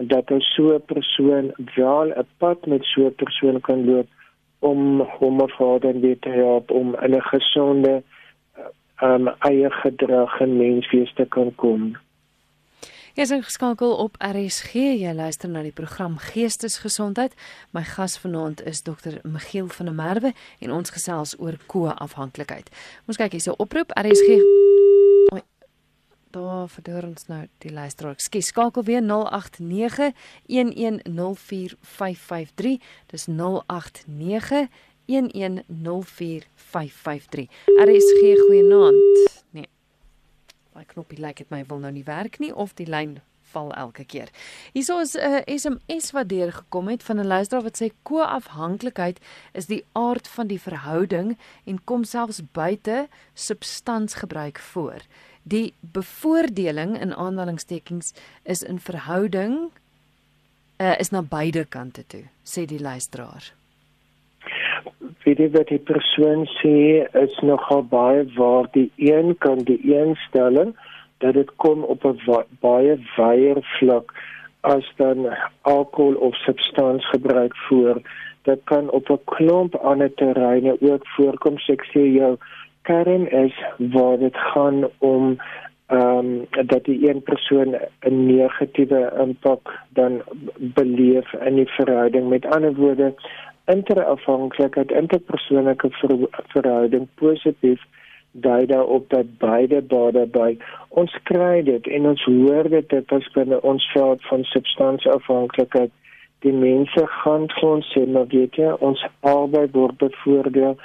dat 0.01 0.31
'n 0.31 0.41
so 0.41 0.75
'n 0.75 0.85
persoon 0.87 1.53
wel 1.75 2.09
'n 2.09 2.27
pad 2.39 2.67
met 2.67 2.85
so 2.85 3.07
'n 3.07 3.15
persoon 3.15 3.61
kan 3.61 3.85
loop 3.85 4.09
om 4.59 5.01
hom 5.01 5.41
of 5.41 5.53
haar 5.53 5.81
dan 5.81 6.01
weer 6.01 6.19
te 6.19 6.29
help 6.29 6.71
om 6.71 6.97
'n 7.01 7.21
gesonde 7.21 8.03
um, 9.03 9.29
eie 9.39 9.71
gedrag 9.71 10.41
en 10.41 10.57
menswees 10.57 11.13
te 11.15 11.25
kan 11.25 11.55
kom. 11.55 11.97
Jy 13.13 13.27
is 13.27 13.33
ingeskakel 13.35 13.91
op 14.01 14.15
RSG. 14.25 14.73
Jy 14.97 15.11
luister 15.13 15.51
na 15.53 15.61
die 15.61 15.77
program 15.77 16.17
Geestesgesondheid. 16.17 17.37
My 17.77 17.85
gas 17.85 18.17
vanaand 18.17 18.65
is 18.65 18.81
Dr. 18.87 19.19
Michiel 19.29 19.69
van 19.69 19.91
der 19.91 19.97
Merwe 19.99 20.31
en 20.65 20.73
ons 20.73 20.89
gesels 20.95 21.35
oor 21.37 21.61
koafhanklikheid. 21.69 22.73
Ons 23.05 23.21
kyk 23.21 23.37
hierse 23.37 23.53
oproep 23.61 23.93
RSG. 24.01 24.41
Oei. 25.37 25.45
Daar 26.33 26.73
verdoor 26.73 27.05
ons 27.11 27.29
nou 27.29 27.45
die 27.61 27.77
luisteraar. 27.77 28.17
Ekskuus, 28.17 28.49
skakel 28.49 28.81
weer 28.89 29.05
089 29.05 30.17
1104553. 30.49 32.81
Dis 33.13 33.29
089 33.29 34.73
1104553. 35.05 37.53
RSG 37.77 38.41
goeienaand. 38.47 39.37
Nee. 39.53 39.69
Daai 40.83 40.95
knoppie 40.95 41.21
lyk 41.23 41.39
dit 41.39 41.51
my 41.53 41.63
wil 41.71 41.79
nou 41.79 41.93
nie 41.95 42.07
werk 42.07 42.41
nie 42.43 42.51
of 42.51 42.75
die 42.75 42.89
lyn 42.91 43.21
val 43.53 43.71
elke 43.79 44.03
keer. 44.09 44.31
Hierso 44.75 44.99
is 44.99 45.15
'n 45.15 45.21
uh, 45.21 45.43
SMS 45.47 46.11
wat 46.11 46.29
deurgekom 46.29 46.89
het 46.89 47.03
van 47.03 47.21
'n 47.21 47.27
luisteraar 47.27 47.63
wat 47.63 47.79
sê 47.79 47.93
koafhanklikheid 48.03 49.21
is 49.53 49.67
die 49.67 49.85
aard 49.93 50.29
van 50.29 50.47
die 50.47 50.61
verhouding 50.61 51.39
en 51.67 51.85
kom 51.85 52.05
selfs 52.05 52.43
buite 52.53 53.09
substansgebruik 53.35 54.59
voor. 54.59 55.01
Die 55.43 55.75
bevoordeling 55.81 57.01
in 57.01 57.15
aanhalingstekens 57.15 58.13
is 58.43 58.63
in 58.63 58.81
verhouding 58.81 59.71
uh, 60.79 60.99
is 60.99 61.11
na 61.11 61.23
beide 61.23 61.65
kante 61.65 62.07
toe, 62.07 62.25
sê 62.43 62.65
die 62.67 62.81
luisteraar 62.81 63.55
weet 65.25 65.39
jy 65.39 65.51
wat 65.55 65.69
die 65.69 65.79
persoon 65.79 66.47
sê 66.59 67.07
is 67.23 67.35
nogal 67.43 67.83
baie 67.83 68.25
waar? 68.37 68.69
Die 68.73 68.91
een 68.97 69.37
kan 69.39 69.65
die 69.69 69.81
een 69.95 70.17
stelling 70.29 70.75
dat 71.23 71.35
dit 71.35 71.51
kom 71.57 71.85
op 71.85 72.05
'n 72.05 72.19
baie 72.61 72.99
wyeer 73.17 73.59
vlak 73.79 74.13
as 74.61 74.87
dan 74.97 75.27
alkohol 75.61 76.15
of 76.15 76.35
substansgebruik 76.37 77.57
voor. 77.57 78.01
Dit 78.43 78.61
kan 78.65 78.91
op 78.91 79.11
'n 79.11 79.25
klomp 79.25 79.75
ander 79.75 80.15
terreine 80.15 80.77
ook 80.81 81.07
voorkom. 81.09 81.57
Ek 81.67 81.85
sê 81.95 82.03
jou 82.21 82.37
kern 82.83 83.31
is 83.31 83.55
waar 83.77 84.19
dit 84.19 84.37
gaan 84.37 84.89
om 84.99 85.39
ehm 85.87 86.19
um, 86.19 86.47
dat 86.67 86.85
die 86.85 87.09
een 87.09 87.23
persoon 87.23 87.77
'n 88.01 88.27
negatiewe 88.27 89.13
impak 89.21 89.79
dan 89.89 90.23
beleef 90.57 91.33
in 91.33 91.55
die 91.55 91.69
verhouding. 91.69 92.29
Met 92.29 92.47
ander 92.47 92.75
woorde 92.75 93.15
interafhanklikheid, 93.67 94.91
interpersoonlike 94.91 95.91
ver, 96.01 96.17
verhouding 96.55 97.09
positief 97.15 97.81
dui 98.33 98.67
daarop 98.67 99.09
dat 99.11 99.39
beide 99.39 99.83
bade 99.83 100.27
by 100.27 100.57
ons 100.89 101.15
kry 101.29 101.63
dit 101.63 101.87
en 101.87 102.07
ons 102.13 102.25
hoor 102.25 102.69
dit 102.73 102.89
dit 102.89 103.13
is 103.19 103.29
binne 103.35 103.61
ons 103.61 103.89
veld 103.93 104.25
van 104.31 104.45
substansieafhanklikheid. 104.45 105.93
Die 106.43 106.53
mense 106.53 107.07
gaan 107.23 107.47
ons 107.63 107.93
sê 107.95 108.07
maar 108.09 108.27
weet 108.33 108.57
jy 108.57 108.73
ons 108.81 109.05
albei 109.21 109.67
word 109.77 109.99
bevoordeel. 109.99 110.77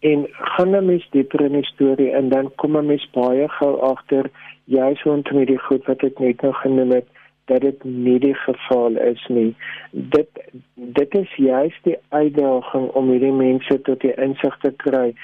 En 0.00 0.26
gaan 0.56 0.76
'n 0.76 0.86
mens 0.86 1.06
dieper 1.10 1.40
in 1.40 1.52
die 1.52 1.68
storie 1.72 2.10
en 2.12 2.28
dan 2.28 2.50
kom 2.56 2.76
'n 2.76 2.86
mens 2.86 3.06
baie 3.12 3.48
gou 3.48 3.80
agter 3.80 4.30
jy 4.64 4.94
so 4.94 5.22
met 5.32 5.46
die 5.46 5.58
goed 5.58 5.86
wat 5.86 6.02
ek 6.02 6.18
net 6.18 6.42
nou 6.42 6.52
genoem 6.52 6.90
het 6.90 7.06
dat 7.46 7.60
dit 7.60 7.84
nie 7.84 8.18
die 8.18 8.34
geval 8.34 8.96
is 8.96 9.26
nie. 9.28 9.54
Dit 9.90 10.28
dit 10.74 11.14
is 11.14 11.34
juist 11.36 11.82
die 11.82 11.98
uitdaging 12.08 12.88
om 12.98 13.10
hierdie 13.10 13.32
mense 13.32 13.80
tot 13.88 14.00
die 14.00 14.14
insig 14.14 14.58
te 14.62 14.72
kry. 14.82 15.14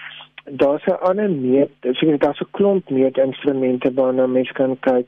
Daar's 0.44 0.86
'n 0.86 1.02
ander 1.08 1.30
meet, 1.30 1.70
ek 1.80 2.20
daar's 2.20 2.40
'n 2.40 2.50
klomp 2.50 2.90
meetinstrumente 2.90 3.94
waarna 3.94 4.26
mens 4.26 4.52
kan 4.52 4.76
kyk. 4.80 5.06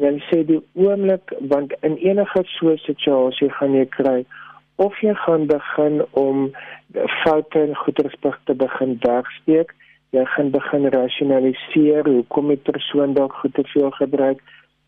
En 0.00 0.22
sê 0.28 0.44
die 0.46 0.62
oomblik 0.74 1.32
want 1.40 1.72
in 1.80 1.96
enige 1.96 2.42
so 2.44 2.70
'n 2.70 2.78
situasie 2.78 3.50
gaan 3.50 3.74
jy 3.74 3.86
kry 3.86 4.24
of 4.76 5.00
jy 5.00 5.14
gaan 5.14 5.46
begin 5.46 6.04
om 6.10 6.50
foute 7.22 7.60
en 7.60 7.76
goederspig 7.76 8.40
te 8.44 8.54
begin 8.54 8.98
wegsteek. 9.00 9.74
Jy 10.10 10.24
gaan 10.24 10.50
begin 10.50 10.88
rasionaliseer 10.88 12.04
hoekom 12.04 12.48
die 12.48 12.56
persoon 12.56 13.14
dalk 13.14 13.32
goed 13.32 13.54
te 13.54 13.64
veel 13.64 13.90
gebruik 13.90 14.40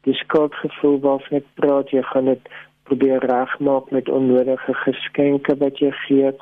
die 0.06 0.14
skuldgevoel 0.14 1.00
waarvan 1.00 1.38
ek 1.38 1.49
praat, 1.54 1.90
jy 1.90 2.02
gaan 2.02 2.30
dit 2.32 2.52
probeer 2.88 3.25
regmaak 3.25 3.90
met 3.90 4.09
onnodige 4.09 4.75
geskenke 4.75 5.56
wat 5.56 5.78
jy 5.78 5.90
gee 6.04 6.32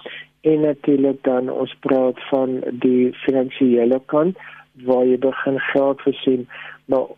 en 0.40 0.60
natuurlik 0.60 1.22
dan 1.22 1.50
ons 1.50 1.74
praat 1.80 2.20
van 2.30 2.60
die 2.84 3.12
finansiële 3.24 4.00
kant 4.12 4.38
waar 4.86 5.04
jy 5.04 5.18
begin 5.18 5.58
geld 5.72 6.00
versien 6.06 6.46
maar 6.84 7.10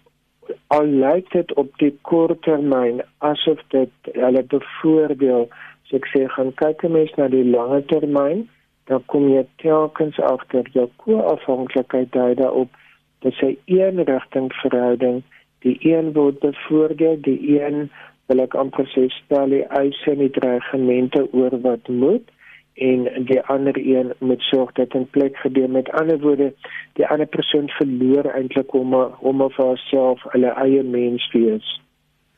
al 0.76 0.86
lyk 1.04 1.30
dit 1.30 1.54
op 1.62 1.70
die 1.78 1.92
kort 2.08 2.42
termyn 2.42 3.02
asof 3.18 3.62
dit 3.74 4.12
hulle 4.18 4.42
bevoordeel 4.54 5.46
so 5.88 6.00
ek 6.00 6.08
sê 6.14 6.24
gaan 6.34 6.50
kyk 6.62 6.82
mens 6.96 7.14
na 7.20 7.28
die 7.32 7.46
lange 7.46 7.80
termyn 7.94 8.48
dan 8.90 9.04
kom 9.14 9.28
jy 9.30 9.44
telkens 9.62 10.18
agter 10.32 10.66
jou 10.74 10.88
koafhanklikheid 11.04 12.10
daai 12.16 12.34
daarop 12.42 12.80
dis 13.22 13.42
'n 13.46 13.56
eenrigting 13.78 14.50
verhouding 14.62 15.22
die 15.62 15.78
een 15.80 16.12
word 16.12 16.38
bevoordeel 16.38 17.20
die 17.20 17.38
een 17.60 17.90
wil 18.26 18.42
ek 18.44 18.54
amper 18.54 18.86
sê 18.94 19.08
stel 19.16 19.54
die 19.54 19.64
eise 19.78 20.14
en 20.14 20.22
die 20.24 20.30
dreigemente 20.30 21.26
oor 21.32 21.58
wat 21.66 21.88
moet 21.88 22.30
en 22.74 23.24
die 23.28 23.40
ander 23.52 23.76
een 23.76 24.12
moet 24.18 24.40
sorg 24.40 24.72
dat 24.72 24.94
'n 24.94 25.10
plek 25.10 25.36
gebeur 25.36 25.70
met 25.70 25.90
ander 25.90 26.18
woorde 26.18 26.54
die 26.92 27.06
ander 27.06 27.26
persoon 27.26 27.68
verloor 27.68 28.24
eintlik 28.24 28.72
om 28.74 28.94
om 29.30 29.40
of 29.40 29.56
haarself 29.56 30.22
hulle 30.22 30.52
eie 30.64 30.82
mens 30.82 31.30
wees. 31.32 31.80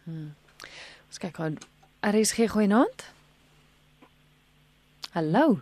Hmm. 0.04 0.34
Ons 1.06 1.18
kyk 1.18 1.38
aan. 1.38 1.56
Er 2.00 2.14
is 2.14 2.32
geen 2.32 2.48
goeie 2.48 2.68
naand. 2.68 3.14
Hallo. 5.12 5.60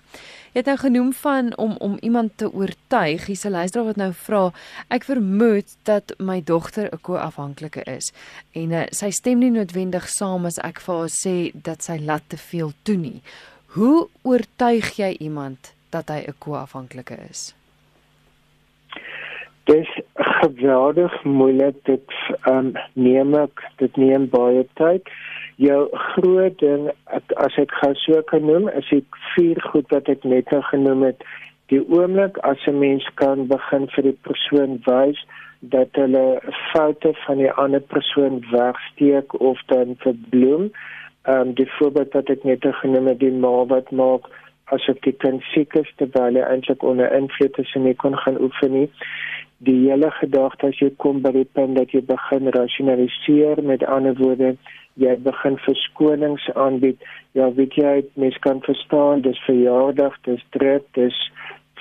Jy 0.54 0.62
het 0.62 0.70
nou 0.70 0.78
genoem 0.78 1.12
van 1.14 1.52
om 1.58 1.76
om 1.82 1.98
iemand 2.02 2.38
te 2.38 2.52
oortuig. 2.54 3.26
Hier's 3.26 3.46
'n 3.46 3.52
luisteraar 3.52 3.86
wat 3.86 3.96
nou 3.96 4.14
vra, 4.14 4.52
ek 4.88 5.04
vermoed 5.04 5.76
dat 5.84 6.14
my 6.18 6.42
dogter 6.44 6.90
'n 6.94 7.02
koafhanklike 7.02 7.84
is 7.84 8.12
en 8.52 8.72
uh, 8.72 8.84
sy 8.92 9.10
stem 9.10 9.40
nie 9.40 9.52
noodwendig 9.52 10.10
saam 10.10 10.46
as 10.46 10.58
ek 10.58 10.80
vir 10.80 10.96
haar 10.96 11.10
sê 11.26 11.52
dat 11.54 11.84
sy 11.84 11.98
laat 11.98 12.24
te 12.28 12.38
veel 12.38 12.74
toe 12.84 12.98
nie. 12.98 13.22
Hoe 13.66 14.08
oortuig 14.22 14.96
jy 14.98 15.16
iemand 15.20 15.74
dat 15.90 16.10
hy 16.10 16.26
'n 16.28 16.36
koafhanklike 16.38 17.18
is? 17.30 17.54
Dis 19.64 19.90
geweldig 20.42 21.24
moeilik 21.24 21.76
dit 21.90 22.16
um, 22.50 22.72
neem 22.94 23.36
ek 23.40 23.64
dit 23.82 23.98
neem 23.98 24.28
baie 24.32 24.66
tyd. 24.80 25.10
Jou 25.60 25.82
groot 26.14 26.56
ding 26.62 26.88
as 27.46 27.58
ek 27.60 27.74
gou 27.82 27.92
so 28.04 28.22
kan 28.32 28.46
noem, 28.48 28.70
is 28.80 28.88
die 28.94 29.04
vier 29.34 29.60
goed 29.72 29.92
wat 29.94 30.10
ek 30.12 30.24
net 30.24 30.52
nou 30.54 30.62
genoem 30.72 31.04
het. 31.10 31.24
Die 31.70 31.82
oomblik 31.86 32.40
as 32.48 32.64
'n 32.68 32.80
mens 32.80 33.06
kan 33.22 33.48
begin 33.48 33.88
vir 33.96 34.04
die 34.10 34.18
persoon 34.28 34.80
wys 34.88 35.20
dat 35.60 35.90
hulle 36.00 36.40
foute 36.72 37.14
van 37.26 37.38
die 37.38 37.52
ander 37.52 37.82
persoon 37.82 38.40
wegsteek 38.52 39.40
of 39.40 39.60
dan 39.68 39.96
verbloem. 40.06 40.72
Ehm 41.28 41.48
um, 41.48 41.54
die 41.54 41.70
voorbeeld 41.78 42.14
wat 42.14 42.30
ek 42.30 42.44
net 42.44 42.64
nou 42.64 42.74
genoem 42.74 43.08
het, 43.08 43.20
die 43.20 43.32
ma 43.32 43.66
wat 43.68 43.92
maak 43.92 44.30
asof 44.76 45.00
die 45.06 45.16
kind 45.24 45.44
siek 45.54 45.76
is 45.82 45.92
terwyl 46.02 46.40
hy 46.40 46.46
eintlik 46.46 46.84
onder 46.84 47.14
invloed 47.18 47.60
is 47.64 47.76
en 47.76 47.88
nie 47.88 47.98
kon 48.04 48.18
gaan 48.24 48.42
oefen 48.48 48.76
nie 48.78 48.88
die 49.70 49.78
hele 49.90 50.12
gedagte 50.20 50.70
as 50.72 50.82
jy 50.82 50.90
kom 51.04 51.22
by 51.24 51.34
die 51.36 51.48
punt 51.58 51.76
dat 51.78 51.96
jy 51.96 52.02
begin 52.12 52.52
rasionaliseer 52.56 53.64
met 53.72 53.84
ander 53.96 54.16
woorde 54.20 54.54
jy 55.04 55.16
begin 55.26 55.58
verskonings 55.66 56.46
aanbied 56.66 57.04
ja 57.38 57.50
weet 57.58 57.76
jy 57.82 57.94
mens 58.24 58.40
kan 58.46 58.64
verstaan 58.68 59.26
dis 59.28 59.42
verjaardag 59.48 60.16
dis 60.28 60.46
druk 60.56 60.88
dis 61.00 61.20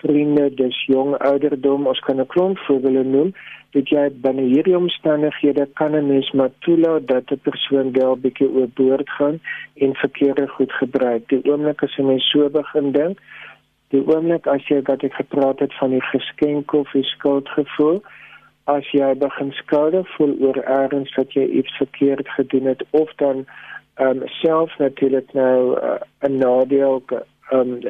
vriende 0.03 0.55
dis 0.55 0.85
jong 0.87 1.17
ouderdom 1.31 1.87
ons 1.87 2.01
kan 2.07 2.21
'n 2.21 2.27
klomp 2.27 2.59
voorbeelde 2.59 3.05
noem 3.05 3.33
dit 3.77 3.91
jy 3.93 4.05
binne 4.25 4.43
hierdie 4.43 4.77
omstandighede 4.77 5.67
kan 5.81 5.97
'n 5.97 6.07
mens 6.07 6.31
maar 6.33 6.51
toelaat 6.59 7.07
dat 7.07 7.31
'n 7.31 7.41
persoon 7.49 7.93
wel 7.93 8.17
bietjie 8.17 8.51
oorboord 8.51 9.11
gaan 9.11 9.41
en 9.75 9.95
verkeerde 9.95 10.47
goed 10.49 10.73
gebruik. 10.73 11.29
Die 11.29 11.45
oomblik 11.51 11.83
as 11.83 11.97
jy 11.97 12.05
mens 12.05 12.31
so 12.31 12.49
begin 12.49 12.93
dink 12.93 13.19
die 13.89 14.05
oomblik 14.05 14.47
as 14.47 14.67
jy 14.69 14.83
dat 14.83 15.03
ek 15.03 15.15
gepraat 15.15 15.59
het 15.65 15.75
van 15.81 15.91
die 15.91 16.05
geskenk 16.13 16.73
of 16.73 16.91
die 16.93 17.05
skuldgevoel 17.05 18.03
as 18.65 18.91
jy 18.93 19.15
begin 19.17 19.53
skuldig 19.53 20.09
voel 20.17 20.35
oor 20.45 20.57
ergens 20.57 21.15
wat 21.17 21.33
jy 21.33 21.47
iets 21.61 21.77
verkeerd 21.77 22.29
gedoen 22.37 22.67
het 22.73 22.85
of 22.91 23.13
dan 23.17 23.47
um, 23.97 24.23
self 24.43 24.77
natuurlik 24.79 25.33
nou 25.33 25.77
uh, 25.81 25.97
'n 26.29 26.37
nadeel 26.39 27.03
um, 27.53 27.81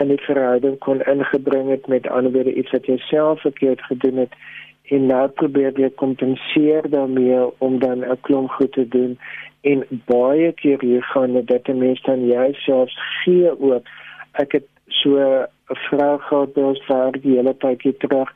in 0.00 0.08
die 0.08 0.20
verhouding 0.24 0.78
kon 0.78 1.02
ingebring 1.02 1.70
het. 1.70 1.86
Met 1.86 2.08
ander 2.08 2.32
woorde 2.32 2.54
iets 2.54 2.70
wat 2.70 2.86
jy 2.86 2.96
self 2.96 3.40
verkeerd 3.40 3.82
gedoen 3.82 4.16
het. 4.16 4.34
En 4.92 5.06
nou 5.06 5.28
probeer 5.28 5.78
jy 5.80 5.90
kompenseer 5.94 6.88
daarmee 6.90 7.40
om 7.58 7.78
dan 7.78 8.04
'n 8.04 8.20
klomp 8.20 8.50
goed 8.50 8.72
te 8.72 8.88
doen. 8.88 9.18
En 9.60 9.84
baie 10.06 10.52
keer 10.52 10.80
hier 10.80 11.02
gaan 11.02 11.32
dit 11.32 11.46
dat 11.46 11.66
mense 11.66 12.02
dan 12.02 12.26
jouself 12.26 12.90
gee 13.24 13.60
ook. 13.60 13.82
Ek 14.32 14.52
het 14.52 14.66
so 14.88 15.18
'n 15.18 15.46
vrou 15.66 16.18
gehad 16.18 16.54
wat 16.54 16.82
vir 16.88 17.12
die 17.12 17.36
hele 17.36 17.54
tydjie 17.56 17.96
terug. 17.96 18.30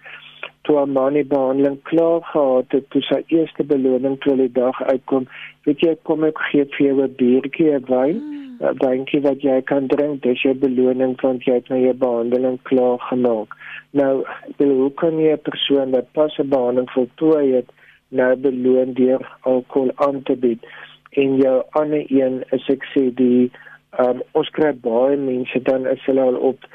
Toe 0.62 0.80
'n 0.80 0.92
man 0.92 1.12
die 1.12 1.24
behandeling 1.24 1.82
klaar 1.82 2.22
gehad 2.22 2.64
het 2.68 2.90
toe 2.90 3.02
sy 3.02 3.22
eerste 3.26 3.64
beloning 3.64 4.20
toe 4.20 4.36
die 4.36 4.52
dag 4.52 4.82
uitkom 4.82 5.28
weet 5.64 5.80
jy 5.80 5.96
kom 6.02 6.24
ek 6.24 6.38
gee 6.38 6.64
vir 6.64 6.86
jou 6.86 7.02
'n 7.02 7.14
biertjie 7.16 7.70
en 7.72 7.84
wyn. 7.86 8.16
Mm. 8.16 8.45
Uh, 8.60 8.72
dankie 8.80 9.20
dat 9.20 9.42
jy 9.42 9.60
kan 9.68 9.86
drink. 9.92 10.22
Dis 10.22 10.42
jou 10.42 10.54
beloning 10.54 11.16
want 11.22 11.44
jy 11.44 11.58
het 11.60 11.68
nou 11.72 11.80
jou 11.80 11.94
behandeling 11.94 12.58
klaar 12.68 12.98
gemaak. 13.10 13.56
Nou 13.90 14.24
hoe 14.58 14.90
kan 15.00 15.18
jy 15.18 15.32
'n 15.32 15.46
persoon 15.48 15.90
wat 15.90 16.12
pas 16.12 16.38
'n 16.38 16.48
behandeling 16.48 16.90
voltooi 16.90 17.54
het 17.54 17.70
nou 18.08 18.36
beloon 18.36 18.92
deur 18.92 19.22
alkohol 19.40 19.90
aan 19.94 20.22
te 20.22 20.36
bied? 20.36 20.66
En 21.10 21.36
jou 21.36 21.62
ander 21.70 22.04
een 22.08 22.44
is 22.50 22.68
ek 22.68 22.84
sê 22.94 23.14
die 23.14 23.50
um, 23.98 24.22
ons 24.32 24.50
kry 24.50 24.72
baie 24.72 25.16
mense 25.16 25.62
dan 25.62 25.86
is 25.86 26.04
hulle 26.04 26.20
al 26.20 26.36
op 26.36 26.66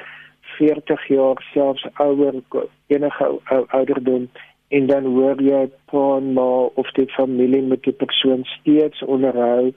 40 0.57 1.07
jaar 1.07 1.41
selfs 1.53 1.85
ouer 1.93 2.41
enige 2.87 3.27
ouderdom 3.67 4.29
en 4.67 4.87
dan 4.87 5.05
hoor 5.05 5.41
jy 5.41 5.63
pa 5.91 6.19
ma 6.19 6.49
of 6.81 6.91
die 6.97 7.07
familie 7.15 7.61
met 7.61 7.83
die 7.83 7.95
persoon 8.03 8.43
steeds 8.57 9.03
onderhou 9.03 9.71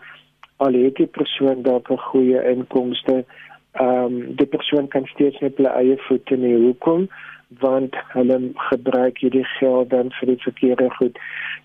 al 0.66 0.76
het 0.80 0.96
die 1.00 1.10
persoon 1.18 1.62
dalk 1.62 1.90
'n 1.90 2.06
goeie 2.10 2.40
inkomste 2.52 3.24
ehm 3.74 4.04
um, 4.04 4.36
die 4.40 4.46
persoon 4.46 4.88
kan 4.88 5.06
steeds 5.12 5.40
net 5.40 5.56
hulle 5.56 5.72
eie 5.82 5.96
voete 6.06 6.36
nie 6.36 6.54
hoekom 6.64 7.08
want 7.60 7.96
hulle 8.14 8.38
gebruik 8.70 9.18
hierdie 9.18 9.46
geld 9.58 9.90
dan 9.90 10.12
vir 10.18 10.30
die 10.32 10.42
verkeerde 10.42 10.88
goed. 10.98 11.18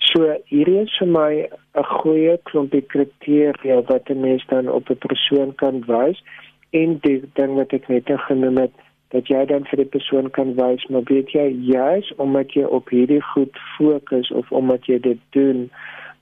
So 0.09 0.35
hierdie 0.51 0.81
is 0.81 0.97
vir 0.99 1.07
my 1.07 1.33
'n 1.81 1.87
goeie 2.01 2.37
klompie 2.49 2.81
kriteria 2.81 3.81
wat 3.91 4.09
'n 4.09 4.21
mens 4.21 4.45
dan 4.47 4.69
op 4.69 4.89
'n 4.89 5.01
persoon 5.07 5.55
kan 5.55 5.83
wys 5.87 6.23
en 6.69 6.99
die 7.01 7.21
ding 7.33 7.55
wat 7.55 7.73
ek 7.73 7.87
net 7.87 8.11
genoem 8.27 8.57
het 8.57 8.71
dat 9.09 9.27
jy 9.27 9.45
dan 9.45 9.65
vir 9.65 9.77
die 9.77 9.91
persoon 9.95 10.29
kan 10.29 10.53
wys 10.55 10.85
maar 10.89 11.05
weet 11.09 11.31
jy 11.33 11.47
juis 11.73 12.11
omdat 12.17 12.53
jy 12.53 12.63
op 12.63 12.89
hierdie 12.89 13.21
goed 13.33 13.57
fokus 13.77 14.31
of 14.31 14.51
omdat 14.51 14.85
jy 14.85 14.99
dit 14.99 15.21
doen 15.29 15.69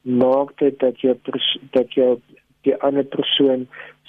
maak 0.01 0.55
dit 0.57 0.79
dat 0.79 1.01
jy 1.03 1.15
dat 1.71 1.93
jy 1.99 2.15
die 2.67 2.77
ander 2.85 3.03
persoon 3.15 3.67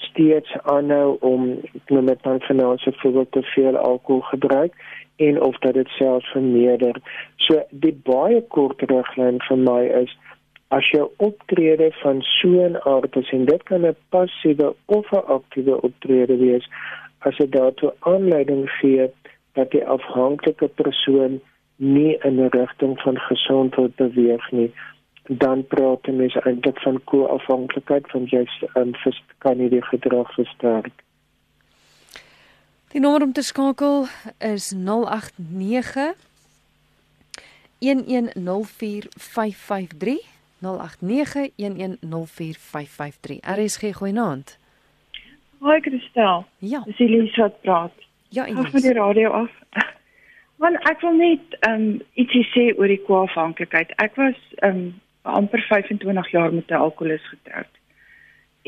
steeds 0.08 0.54
aanhou 0.62 1.16
om 1.20 1.48
nou 1.88 2.02
met 2.02 2.22
dan 2.22 2.40
finansiële 2.40 2.96
voorbeeld 3.02 3.32
te 3.32 3.42
veel 3.42 3.76
alkohol 3.76 4.20
gebruik 4.20 4.74
en 5.16 5.42
of 5.42 5.58
dat 5.58 5.74
dit 5.74 5.88
selfs 5.88 6.30
vermeerder. 6.30 7.00
So 7.36 7.62
die 7.70 7.94
baie 8.04 8.42
kort 8.54 8.82
riglyn 8.90 9.40
vir 9.48 9.58
my 9.58 9.82
is 10.02 10.14
as 10.76 10.88
jy 10.92 11.04
optrede 11.24 11.90
van 12.02 12.22
so 12.22 12.64
'n 12.64 12.76
aard 12.92 13.16
is 13.16 13.30
en 13.36 13.44
dit 13.44 13.62
kan 13.70 13.86
'n 13.86 13.96
passiewe 14.14 14.74
of 14.86 15.12
'n 15.12 15.26
aktiewe 15.36 15.80
optrede 15.82 16.36
wees 16.36 16.66
as 17.18 17.36
dit 17.36 17.52
daartoe 17.52 17.92
aanleiding 18.00 18.70
gee 18.70 19.08
dat 19.52 19.70
die 19.70 19.86
afhanklike 19.86 20.68
persoon 20.68 21.40
nie 21.76 22.18
in 22.22 22.40
'n 22.40 22.50
rigting 22.50 23.00
van 23.00 23.18
gesondheid 23.18 23.94
beweeg 23.96 24.50
nie 24.50 24.70
dan 25.28 25.66
praat 25.66 26.08
ons 26.08 26.34
eintlik 26.44 26.80
van 26.80 27.04
ko-afhanklikheid 27.04 28.10
van 28.10 28.24
jy 28.32 28.48
um, 28.74 28.92
kan 29.44 29.56
nie 29.60 29.68
die 29.68 29.84
gedrag 29.84 30.32
versterk. 30.34 30.92
Die 32.88 33.00
nommer 33.00 33.22
om 33.22 33.32
te 33.36 33.42
skakel 33.44 34.06
is 34.38 34.72
089 34.72 36.16
1104553 37.78 40.36
089 40.58 41.50
1104553. 41.56 43.40
RSG 43.44 43.94
goeienaand. 43.94 44.58
Hoi 45.58 45.80
Christel. 45.80 46.44
Ja. 46.58 46.82
Dis 46.86 46.98
Elise 46.98 47.40
wat 47.40 47.60
praat. 47.60 47.92
Ja, 48.28 48.46
Elise. 48.46 48.66
Ek 48.66 48.72
het 48.72 48.82
die 48.82 48.92
radio 48.92 49.30
af. 49.30 49.50
Want 50.62 50.76
ek 50.90 51.00
wil 51.00 51.16
net 51.18 51.40
ehm 51.60 51.74
um, 51.74 52.00
ietsie 52.18 52.46
sê 52.54 52.64
oor 52.78 52.90
die 52.90 53.02
kwaafhanklikheid. 53.04 53.92
Ek 54.02 54.16
was 54.16 54.38
ehm 54.56 54.76
um, 54.76 55.00
amper 55.22 55.60
25 55.60 56.30
jaar 56.30 56.52
met 56.54 56.70
'n 56.70 56.74
alkoholist 56.74 57.24
getroud 57.24 57.78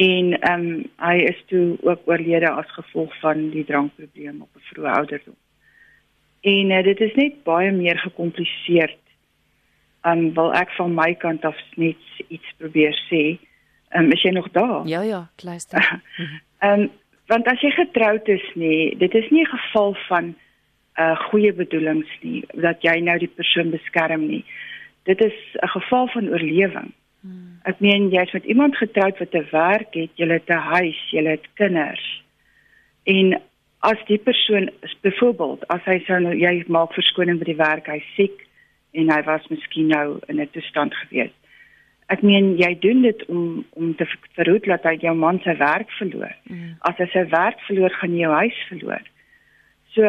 en 0.00 0.40
ehm 0.40 0.60
um, 0.60 0.90
hy 0.96 1.16
is 1.28 1.42
toe 1.46 1.76
ook 1.82 2.00
oorlede 2.04 2.50
as 2.50 2.72
gevolg 2.72 3.18
van 3.20 3.50
die 3.50 3.64
drankprobleem 3.64 4.40
op 4.40 4.48
'n 4.56 4.66
vroeë 4.70 4.92
ouderdom. 4.96 5.36
En 6.40 6.70
uh, 6.70 6.82
dit 6.82 7.00
is 7.00 7.14
net 7.14 7.42
baie 7.42 7.72
meer 7.72 7.98
gekompliseerd. 7.98 9.02
Ehm 10.02 10.18
um, 10.18 10.34
wil 10.34 10.54
ek 10.54 10.70
van 10.70 10.94
my 10.94 11.14
kant 11.14 11.44
af 11.44 11.58
net 11.74 12.00
iets 12.28 12.54
probeer 12.56 12.96
sê. 13.10 13.38
Ehm 13.88 14.04
um, 14.04 14.12
is 14.12 14.22
jy 14.22 14.30
nog 14.30 14.50
daar? 14.50 14.86
Ja 14.86 15.02
ja, 15.02 15.30
luister. 15.42 16.00
Ehm 16.64 16.80
um, 16.80 16.90
want 17.26 17.46
as 17.46 17.60
jy 17.60 17.70
getroud 17.70 18.28
is 18.28 18.46
nie, 18.54 18.96
dit 18.98 19.14
is 19.14 19.30
nie 19.30 19.42
'n 19.42 19.56
geval 19.58 19.94
van 20.08 20.34
uh 20.96 21.16
goeie 21.16 21.52
bedoelings 21.52 22.10
nie 22.20 22.44
dat 22.54 22.82
jy 22.82 23.00
nou 23.00 23.18
die 23.18 23.34
persoon 23.34 23.70
beskerm 23.70 24.26
nie. 24.26 24.44
Dit 25.10 25.20
is 25.24 25.38
'n 25.52 25.72
geval 25.76 26.06
van 26.08 26.28
oorlewing. 26.28 26.90
Hmm. 27.20 27.58
Ek 27.62 27.80
meen 27.80 28.08
jy's 28.08 28.32
met 28.32 28.44
iemand 28.44 28.76
getroud 28.76 29.18
wat 29.18 29.34
'n 29.34 29.48
werk 29.50 29.94
het, 29.94 30.10
jy 30.14 30.26
het 30.26 30.48
'n 30.48 30.66
huis, 30.76 31.00
jy 31.10 31.24
het 31.24 31.46
kinders. 31.54 32.22
En 33.04 33.40
as 33.78 33.98
die 34.06 34.18
persoon 34.18 34.70
byvoorbeeld, 35.00 35.66
as 35.68 35.84
hy 35.84 35.98
sou 36.06 36.20
nou 36.20 36.34
jy 36.36 36.64
maak 36.68 36.92
verskoning 36.92 37.38
by 37.38 37.44
die 37.44 37.60
werk, 37.60 37.86
hy 37.86 38.02
siek 38.16 38.46
en 38.92 39.10
hy 39.12 39.22
was 39.22 39.46
miskien 39.48 39.86
nou 39.86 40.18
in 40.28 40.40
'n 40.40 40.50
toestand 40.52 40.94
gewees. 40.94 41.32
Ek 42.06 42.22
meen 42.22 42.56
jy 42.58 42.78
doen 42.78 43.02
dit 43.02 43.24
om 43.26 43.64
om 43.70 43.94
te 43.96 44.06
verhoed 44.34 44.64
dat 44.64 44.82
hy 44.82 44.96
jou 45.00 45.14
man 45.14 45.40
sy 45.44 45.56
werk 45.56 45.90
verloor. 45.90 46.34
Mm. 46.44 46.76
As 46.80 46.96
hy 46.96 47.06
sy 47.06 47.24
werk 47.28 47.60
verloor, 47.60 47.90
gaan 47.90 48.12
jy 48.12 48.20
jou 48.20 48.32
huis 48.32 48.58
verloor. 48.68 49.02
So 49.94 50.02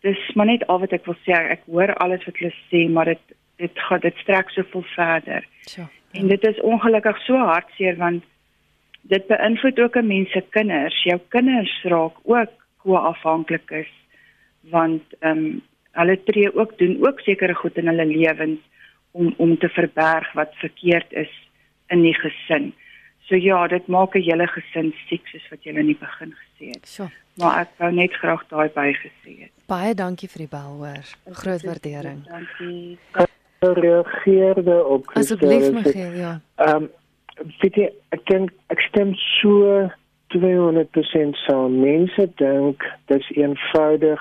dis 0.00 0.34
maar 0.34 0.46
net 0.46 0.66
al 0.66 0.78
wat 0.78 0.92
ek 0.92 1.06
wil 1.06 1.16
sê. 1.26 1.32
Ek 1.32 1.60
hoor 1.66 1.94
alles 1.94 2.24
wat 2.24 2.36
hulle 2.36 2.54
sê, 2.70 2.88
maar 2.90 3.04
dit 3.04 3.34
dit 3.62 3.82
gaan 3.86 4.02
dit 4.02 4.16
strek 4.24 4.50
so 4.50 4.66
veel 4.70 4.84
verder. 4.94 5.46
Sure. 5.70 5.88
En 6.12 6.28
dit 6.28 6.46
is 6.50 6.60
ongelukkig 6.60 7.18
so 7.26 7.36
hartseer 7.36 7.96
want 7.96 8.24
dit 9.12 9.26
beïnvloed 9.26 9.80
ook 9.80 9.96
'n 9.96 10.06
mens 10.06 10.30
se 10.30 10.42
kinders. 10.50 11.02
Jou 11.02 11.20
kinders 11.28 11.82
raak 11.82 12.16
ook 12.22 12.52
ko-afhanklik 12.82 13.70
is 13.70 13.92
want 14.60 15.02
ehm 15.18 15.38
um, 15.38 15.62
hulle 15.92 16.22
tree 16.24 16.54
ook 16.56 16.78
doen 16.78 17.06
ook 17.06 17.20
sekere 17.20 17.54
goed 17.54 17.76
in 17.76 17.86
hulle 17.86 18.06
lewens 18.06 18.60
om 19.10 19.34
om 19.36 19.58
te 19.58 19.68
verberg 19.68 20.32
wat 20.32 20.54
verkeerd 20.54 21.12
is 21.12 21.32
in 21.88 22.02
die 22.02 22.14
gesin. 22.14 22.72
So 23.20 23.36
ja, 23.36 23.66
dit 23.66 23.86
maak 23.86 24.14
'n 24.14 24.22
hele 24.22 24.46
gesin 24.46 24.94
siek 25.08 25.26
soos 25.26 25.48
wat 25.50 25.64
jy 25.64 25.72
in 25.72 25.86
die 25.86 26.00
begin 26.00 26.34
gesê 26.42 26.66
het. 26.74 26.86
So. 26.86 27.10
Maar 27.34 27.60
ek 27.60 27.68
wou 27.76 27.92
net 27.92 28.12
graag 28.12 28.42
daai 28.48 28.68
bygesê 28.68 29.32
het. 29.40 29.52
Baie 29.66 29.94
dankie 29.94 30.28
vir 30.28 30.38
die 30.38 30.52
bel 30.56 30.72
hoor. 30.80 31.04
Groot 31.24 31.62
waardering. 31.62 32.26
Dankie 32.26 32.98
reageerde 33.70 34.84
op 34.84 35.10
Asseblief 35.12 35.72
Michiel, 35.72 36.12
ja. 36.12 36.40
Ehm 36.56 36.82
um, 36.82 36.90
weet 37.60 37.74
jy 37.74 37.88
ek 38.08 38.26
dink 38.26 38.50
ek 38.66 38.80
stem 38.80 39.14
so 39.40 39.90
200% 40.34 41.36
saam. 41.46 41.80
Mense 41.80 42.28
dink 42.40 42.84
dis 43.06 43.30
eenvoudig. 43.36 44.20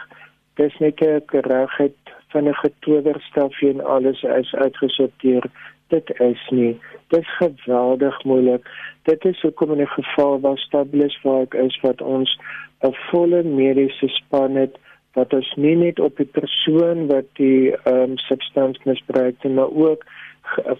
Dis 0.60 0.78
net 0.80 1.02
'n 1.02 1.24
regheid 1.30 1.98
van 2.32 2.48
'n 2.48 2.54
getowerstafie 2.64 3.70
en 3.70 3.86
alles 3.86 4.24
is 4.24 4.54
uitgesorteer. 4.54 5.44
Dit 5.88 6.20
is 6.20 6.48
nie. 6.50 6.80
Dit 7.08 7.20
is 7.20 7.38
geweldig 7.38 8.24
moeilik. 8.24 8.68
Dit 9.04 9.26
is 9.26 9.42
hoekom 9.42 9.72
in 9.72 9.82
'n 9.82 9.88
geval 9.88 10.40
waar 10.40 10.58
stabilis 10.58 11.22
waar 11.22 11.42
ek 11.42 11.54
is 11.54 11.80
wat 11.82 12.02
ons 12.02 12.40
'n 12.80 12.96
volle 13.10 13.44
mediese 13.44 14.08
span 14.08 14.56
het 14.56 14.78
wat 15.14 15.34
ons 15.34 15.54
nie 15.56 15.76
net 15.76 16.00
op 16.00 16.18
die 16.18 16.30
persoon 16.40 17.08
wat 17.12 17.28
die 17.40 17.72
ehm 17.76 18.12
um, 18.12 18.18
substansie 18.18 18.86
misbruik 18.90 19.44
nie, 19.44 19.54
maar 19.54 19.72
ook 19.72 20.06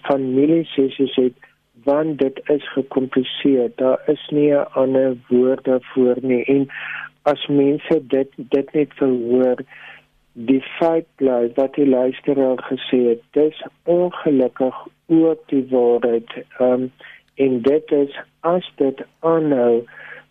familiesessies 0.08 1.14
het 1.20 1.48
want 1.84 2.18
dit 2.18 2.40
is 2.44 2.72
gekompliseer. 2.72 3.70
Daar 3.76 4.00
is 4.06 4.28
nie 4.30 4.52
'n 4.54 4.66
ander 4.72 5.16
woord 5.28 5.64
daarvoor 5.64 6.16
nie 6.20 6.44
en 6.44 6.68
as 7.22 7.46
mense 7.46 8.06
dit 8.06 8.28
dit 8.36 8.72
net 8.72 8.92
verhoor 8.94 9.58
die 10.32 10.62
feit 10.78 11.06
bly 11.16 11.52
wat 11.54 11.74
die 11.74 11.86
luisteraar 11.86 12.62
gesê 12.70 12.98
het, 13.08 13.20
dis 13.30 13.64
ongelukkig 13.84 14.86
ook 15.06 15.40
die 15.46 15.66
waarheid. 15.70 16.30
Ehm 16.58 16.72
um, 16.72 16.92
en 17.34 17.62
dit 17.62 17.90
is 17.90 18.16
as 18.40 18.72
dit 18.76 18.98
aanhou 19.20 19.84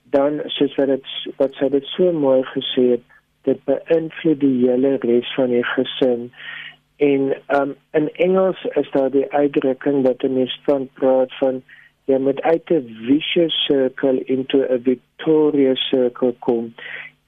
dan 0.03 0.41
soos 0.45 0.75
wat 0.75 0.87
dit 0.87 1.05
wat 1.37 1.53
sy 1.53 1.69
dit 1.69 1.85
so 1.85 2.11
mooi 2.11 2.43
gesê 2.53 2.83
het 2.91 3.10
dit 3.47 3.59
beïnvloed 3.65 4.39
die 4.39 4.57
hele 4.67 4.95
res 5.05 5.33
van 5.35 5.49
die 5.49 5.65
gesin. 5.73 6.31
En 6.97 7.33
um 7.59 7.75
in 7.91 8.09
Engels 8.13 8.63
is 8.75 8.89
daar 8.91 9.11
die 9.11 9.31
uitdrukking 9.31 10.03
wat 10.07 10.23
in 10.23 10.35
die 10.35 10.49
stand 10.49 10.93
praat 10.93 11.33
van 11.39 11.61
jy 12.05 12.17
moet 12.17 12.41
uit 12.41 12.71
'n 12.71 12.97
vicious 13.07 13.55
circle 13.65 14.23
into 14.25 14.63
a 14.63 14.77
victorious 14.77 15.89
circle 15.89 16.35
kom. 16.39 16.73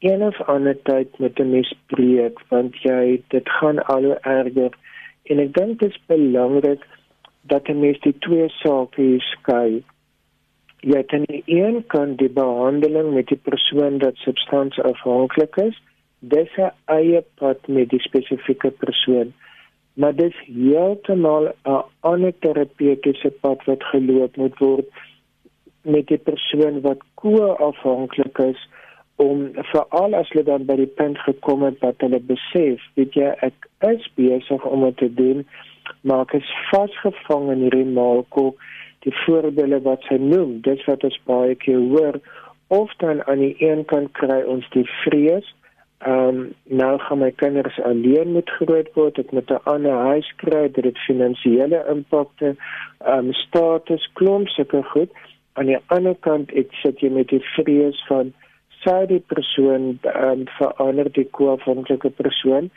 een 0.04 0.23
of 0.23 0.41
ander 0.41 0.78
tyd 0.82 1.19
met 1.19 1.39
'n 1.39 1.49
mens 1.49 1.73
breek 1.86 2.39
want 2.47 2.82
jy 2.82 3.21
dit 3.28 3.49
gaan 3.49 3.86
al 3.86 4.04
hoe 4.04 4.19
erger 4.21 4.73
en 5.23 5.39
ek 5.39 5.54
dink 5.54 5.80
dit 5.80 5.89
is 5.89 6.02
belangrik 6.06 6.82
dat 7.41 7.67
'n 7.67 7.80
mens 7.80 7.99
die 7.99 8.17
twee 8.17 8.49
sake 8.49 9.15
skei. 9.19 9.84
Jy 10.80 10.97
het 10.97 11.13
aan 11.13 11.23
die 11.23 11.43
een 11.45 11.84
kant 11.88 12.17
die 12.17 12.30
behandeling 12.30 13.13
met 13.13 13.28
die 13.28 13.41
persoon 13.43 13.97
wat 13.97 14.15
substansieafhanklik 14.15 15.56
is, 15.56 15.82
dis 16.31 16.51
'n 16.57 16.71
eie 16.86 17.23
pad 17.39 17.67
met 17.67 17.89
die 17.89 17.99
spesifieke 17.99 18.71
persoon. 18.71 19.33
Maar 19.93 20.15
dis 20.15 20.36
heeltemal 20.45 21.51
'n 21.65 21.83
ander 21.99 22.33
terapeutiese 22.39 23.31
pad 23.41 23.63
wat 23.65 23.83
geloop 23.83 24.36
moet 24.36 24.57
word 24.57 24.88
met 25.81 26.07
die 26.07 26.17
persoon 26.17 26.81
wat 26.81 26.99
ko-afhanklik 27.13 28.38
is 28.38 28.67
om 29.15 29.49
veral 29.53 30.15
as 30.15 30.29
hulle 30.29 30.43
dan 30.43 30.65
by 30.65 30.75
die 30.75 30.93
punt 30.99 31.19
gekom 31.19 31.63
het 31.63 31.79
dat 31.79 31.95
hulle 31.97 32.19
besef, 32.19 32.81
weet 32.93 33.13
jy, 33.13 33.29
ek 33.45 33.67
is 33.79 34.07
besig 34.15 34.65
om 34.65 34.86
dit 34.88 34.97
te 34.97 35.13
doen, 35.13 35.43
maar 36.01 36.25
ek 36.25 36.33
is 36.39 36.53
vasgevang 36.71 37.51
in 37.51 37.65
hierdie 37.67 37.86
maalkok, 37.86 38.57
die 39.05 39.13
voorbeelde 39.25 39.81
wat 39.86 40.01
sy 40.09 40.17
noem, 40.17 40.62
dit 40.62 40.86
wat 40.88 41.03
ons 41.03 41.19
baie 41.29 41.55
keer 41.55 41.83
hoor, 41.93 42.19
of 42.73 42.95
dan 43.03 43.21
aan 43.27 43.43
die 43.43 43.55
een 43.59 43.86
kant 43.86 44.12
kry 44.17 44.41
ons 44.49 44.65
die 44.73 44.88
vrees, 45.03 45.53
ehm 46.05 46.27
um, 46.27 46.53
nou 46.63 46.99
gaan 46.99 47.19
my 47.19 47.31
kinders 47.31 47.79
alleen 47.89 48.31
moet 48.31 48.49
groot 48.59 48.89
word, 48.93 49.19
ek 49.19 49.31
moet 49.31 49.51
'n 49.51 49.63
ander 49.73 49.97
huis 50.11 50.29
kry, 50.35 50.67
dit 50.71 50.85
het 50.85 51.05
finansiële 51.07 51.85
impakte, 51.95 52.55
ehm 52.99 53.27
um, 53.27 53.33
status 53.33 54.09
klomp 54.13 54.47
sulke 54.47 54.83
goed. 54.83 55.11
Aan 55.53 55.65
die 55.65 55.79
ander 55.87 56.15
kant, 56.19 56.51
ek 56.51 56.73
sit 56.81 56.99
jy 56.99 57.09
met 57.09 57.27
die 57.27 57.43
vrees 57.55 58.05
van 58.07 58.33
sou 58.83 59.05
die 59.07 59.23
persoon 59.31 59.99
um, 60.15 60.43
verander 60.57 61.11
die 61.11 61.27
koafhanklike 61.37 62.09
persoon 62.09 62.69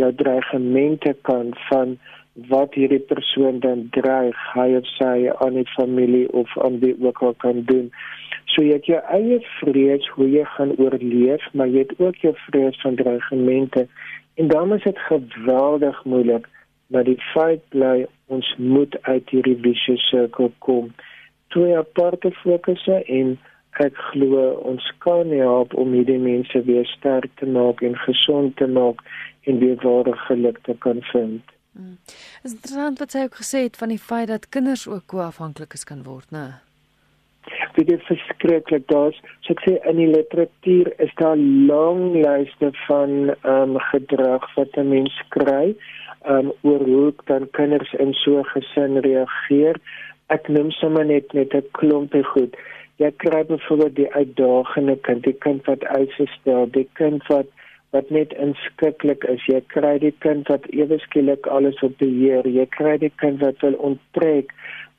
jou 0.00 0.10
dreigemente 0.14 1.16
kan 1.22 1.52
van 1.68 1.98
wat 2.34 2.74
hierdie 2.74 3.02
persoon 3.10 3.60
dan 3.62 3.86
dreig 3.94 4.38
hy 4.54 4.66
of 4.78 4.86
sy 4.96 5.30
aan 5.44 5.54
die 5.54 5.68
familie 5.76 6.26
of 6.32 6.50
aan 6.66 6.80
die 6.82 6.94
ook 6.98 7.22
al 7.22 7.34
kan 7.38 7.62
doen. 7.68 7.92
So 8.50 8.62
jy 8.62 8.78
het 8.78 8.90
jou 8.90 9.00
eie 9.14 9.38
vrees 9.60 10.08
hoe 10.16 10.26
jy 10.30 10.42
gaan 10.56 10.74
oorleef 10.82 11.46
maar 11.52 11.70
jy 11.70 11.86
het 11.86 11.94
ook 12.00 12.18
jou 12.26 12.34
vrees 12.48 12.80
van 12.82 12.98
dreigemente. 12.98 13.86
En 14.34 14.48
dan 14.50 14.74
is 14.74 14.82
dit 14.82 14.98
geweldig 14.98 16.04
moeilik 16.04 16.50
maar 16.86 17.06
die 17.06 17.20
feit 17.32 17.62
bly 17.68 18.06
ons 18.26 18.54
moet 18.58 18.96
uit 19.02 19.30
hierdie 19.30 19.56
vicious 19.62 20.08
circle 20.10 20.50
kom. 20.58 20.90
Twee 21.54 21.76
aparte 21.78 22.30
fokusse 22.42 23.00
en 23.06 23.36
ek 23.82 23.96
glo 24.10 24.50
ons 24.70 24.84
kan 25.02 25.30
help 25.34 25.74
om 25.74 25.94
hierdie 25.94 26.20
mense 26.22 26.62
weer 26.66 26.86
sterk 26.96 27.30
te 27.40 27.46
maak 27.46 27.82
en 27.82 27.96
gesond 28.04 28.56
te 28.58 28.66
maak 28.70 29.02
en 29.50 29.58
weer 29.62 29.78
ware 29.82 30.14
geluk 30.26 30.60
te 30.66 30.76
kan 30.86 31.02
vind. 31.12 31.42
Hmm. 31.74 31.96
Is 32.42 32.52
interessant 32.52 33.00
wat 33.02 33.14
sy 33.14 33.24
ook 33.26 33.40
gesê 33.40 33.64
het 33.66 33.76
van 33.76 33.90
die 33.90 33.98
feit 33.98 34.28
dat 34.30 34.48
kinders 34.48 34.86
ook 34.88 35.06
koafhanklikes 35.10 35.84
kan 35.84 36.04
word, 36.06 36.30
né? 36.30 36.60
Dit 37.74 37.90
is 37.92 38.04
verskriklik 38.06 38.86
daas. 38.88 39.16
So 39.42 39.56
ek 39.56 39.64
sê 39.66 39.74
in 39.90 39.98
die 39.98 40.08
literatuur 40.12 40.92
is 41.02 41.10
daar 41.20 41.36
lang 41.70 42.14
lyste 42.14 42.70
van 42.86 43.34
ehm 43.34 43.74
um, 43.74 43.80
gedrag 43.90 44.46
wat 44.54 44.78
'n 44.78 44.88
mens 44.88 45.16
kry, 45.36 45.74
ehm 46.22 46.38
um, 46.38 46.52
oor 46.62 46.86
hoe 46.92 47.12
dan 47.26 47.50
kinders 47.50 47.92
in 47.98 48.14
so 48.22 48.38
'n 48.38 48.50
gesin 48.54 49.02
reageer. 49.08 49.76
Ek 50.28 50.48
noem 50.48 50.70
sommer 50.70 51.04
net 51.04 51.32
net 51.34 51.54
'n 51.54 51.68
klompie 51.72 52.24
goed 52.24 52.56
jy 53.02 53.10
kry 53.18 53.42
byvoorbeeld 53.48 53.96
die 53.96 54.10
uitdagende 54.14 54.96
kind, 55.06 55.24
die 55.26 55.36
kind 55.42 55.66
wat 55.66 55.84
uitstel, 55.84 56.68
die 56.70 56.86
kind 56.98 57.26
wat 57.30 57.50
wat 57.94 58.10
net 58.10 58.32
inskikkelik 58.42 59.24
is. 59.30 59.42
Jy 59.46 59.60
kry 59.72 59.96
die 60.02 60.14
kind 60.24 60.48
wat 60.50 60.66
ewe 60.74 60.98
skielik 61.06 61.46
alles 61.46 61.78
op 61.86 61.94
beheer. 62.02 62.46
Jy 62.46 62.66
kry 62.74 62.96
die 63.02 63.12
kind 63.22 63.38
wat 63.44 63.62
wil 63.62 63.76
onttrek, 63.90 64.50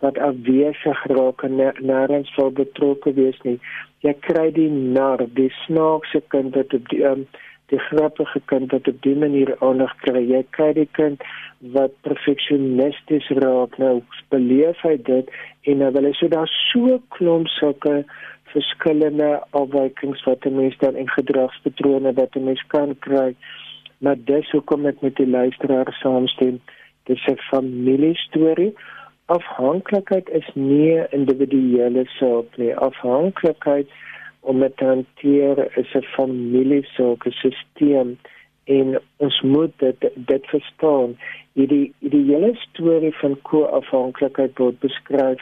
wat 0.04 0.20
afwesig 0.24 1.02
raak 1.12 1.44
en 1.48 1.60
nêrens 1.60 2.32
sou 2.36 2.48
betrokke 2.56 3.12
wees 3.20 3.38
nie. 3.48 3.58
Jy 4.06 4.14
kry 4.28 4.48
die 4.56 4.70
nar, 4.72 5.26
die 5.40 5.52
snaakse 5.66 6.22
kind 6.34 6.56
wat 6.56 6.76
op 6.78 6.88
die 6.94 7.04
um, 7.10 7.28
die 7.74 7.82
grappige 7.82 8.40
kind 8.52 8.72
wat 8.76 8.88
op 8.88 9.02
die 9.02 9.16
manier 9.18 9.56
aandag 9.66 9.96
kry. 10.04 10.22
Jy 10.30 10.44
kry 10.56 10.70
die 10.78 10.90
kind 10.98 11.24
wat 11.76 11.96
perfeksionisties 12.06 13.28
raak. 13.42 13.80
Nou 13.82 13.98
beleef 14.34 14.84
hy 14.86 14.96
dit 15.10 15.32
en 15.66 15.82
nou 15.82 15.92
wil 15.96 16.08
hy 16.12 16.14
so 16.20 16.30
daar 16.32 16.52
so 16.72 17.00
klomp 17.18 17.50
sulke 17.58 18.04
verskillende 18.56 19.30
afwykings 19.60 20.24
wat 20.24 20.46
'n 20.46 20.56
mens 20.56 20.78
dan 20.78 20.96
in 20.96 21.10
gedragspatrone 21.10 22.13
wat 22.13 22.36
'n 22.36 22.44
mens 22.44 22.63
kan 22.68 23.00
kry. 23.00 23.36
Maar 23.98 24.18
dis 24.32 24.52
hoekom 24.52 24.86
ek 24.86 25.02
met 25.02 25.15
die 25.15 25.28
luisteraar 25.28 25.91
saamstem. 26.02 26.60
Dit 27.04 27.18
is 27.18 27.26
'n 27.28 27.48
familiestorie. 27.52 28.74
Afhanklikheid 29.26 30.30
is 30.30 30.48
nie 30.54 30.91
'n 31.00 31.08
individuele 31.10 32.04
saak 32.06 32.58
nie. 32.58 32.76
Afhanklikheid 32.76 33.88
om 34.39 34.60
dit 34.60 34.78
te 34.78 34.86
hanteer 34.86 35.78
is 35.78 35.94
'n 35.94 36.12
familie 36.18 36.84
sulke 36.84 37.32
stelsel 37.32 38.15
en 38.63 39.02
ons 39.18 39.41
moet 39.41 39.74
dit 39.78 40.10
dit 40.15 40.46
verstaan. 40.46 41.18
Hierdie 41.54 41.94
die 42.00 42.26
hele 42.32 42.56
storie 42.56 43.15
van 43.22 43.41
ko-afhanklikheid 43.41 44.58
word 44.58 44.80
beskryf 44.80 45.41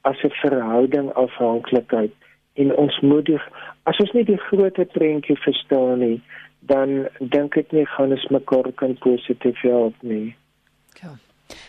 as 0.00 0.22
'n 0.22 0.30
verhouding 0.42 1.12
afhanklikheid 1.12 2.12
en 2.54 2.76
ons 2.76 3.00
moet 3.00 3.24
die, 3.26 3.38
as 3.82 3.98
ons 3.98 4.12
nie 4.12 4.24
die 4.24 4.40
groot 4.48 4.78
prentjie 4.92 5.36
verstaan 5.36 5.98
nie, 5.98 6.20
dan 6.60 7.08
dink 7.18 7.56
ek 7.56 7.72
nie 7.72 7.86
gaan 7.96 8.12
ons 8.12 8.28
mekaar 8.30 8.72
kan 8.72 8.94
positief 9.02 9.60
help 9.66 9.94
nie. 10.02 10.34
Ja. 11.02 11.16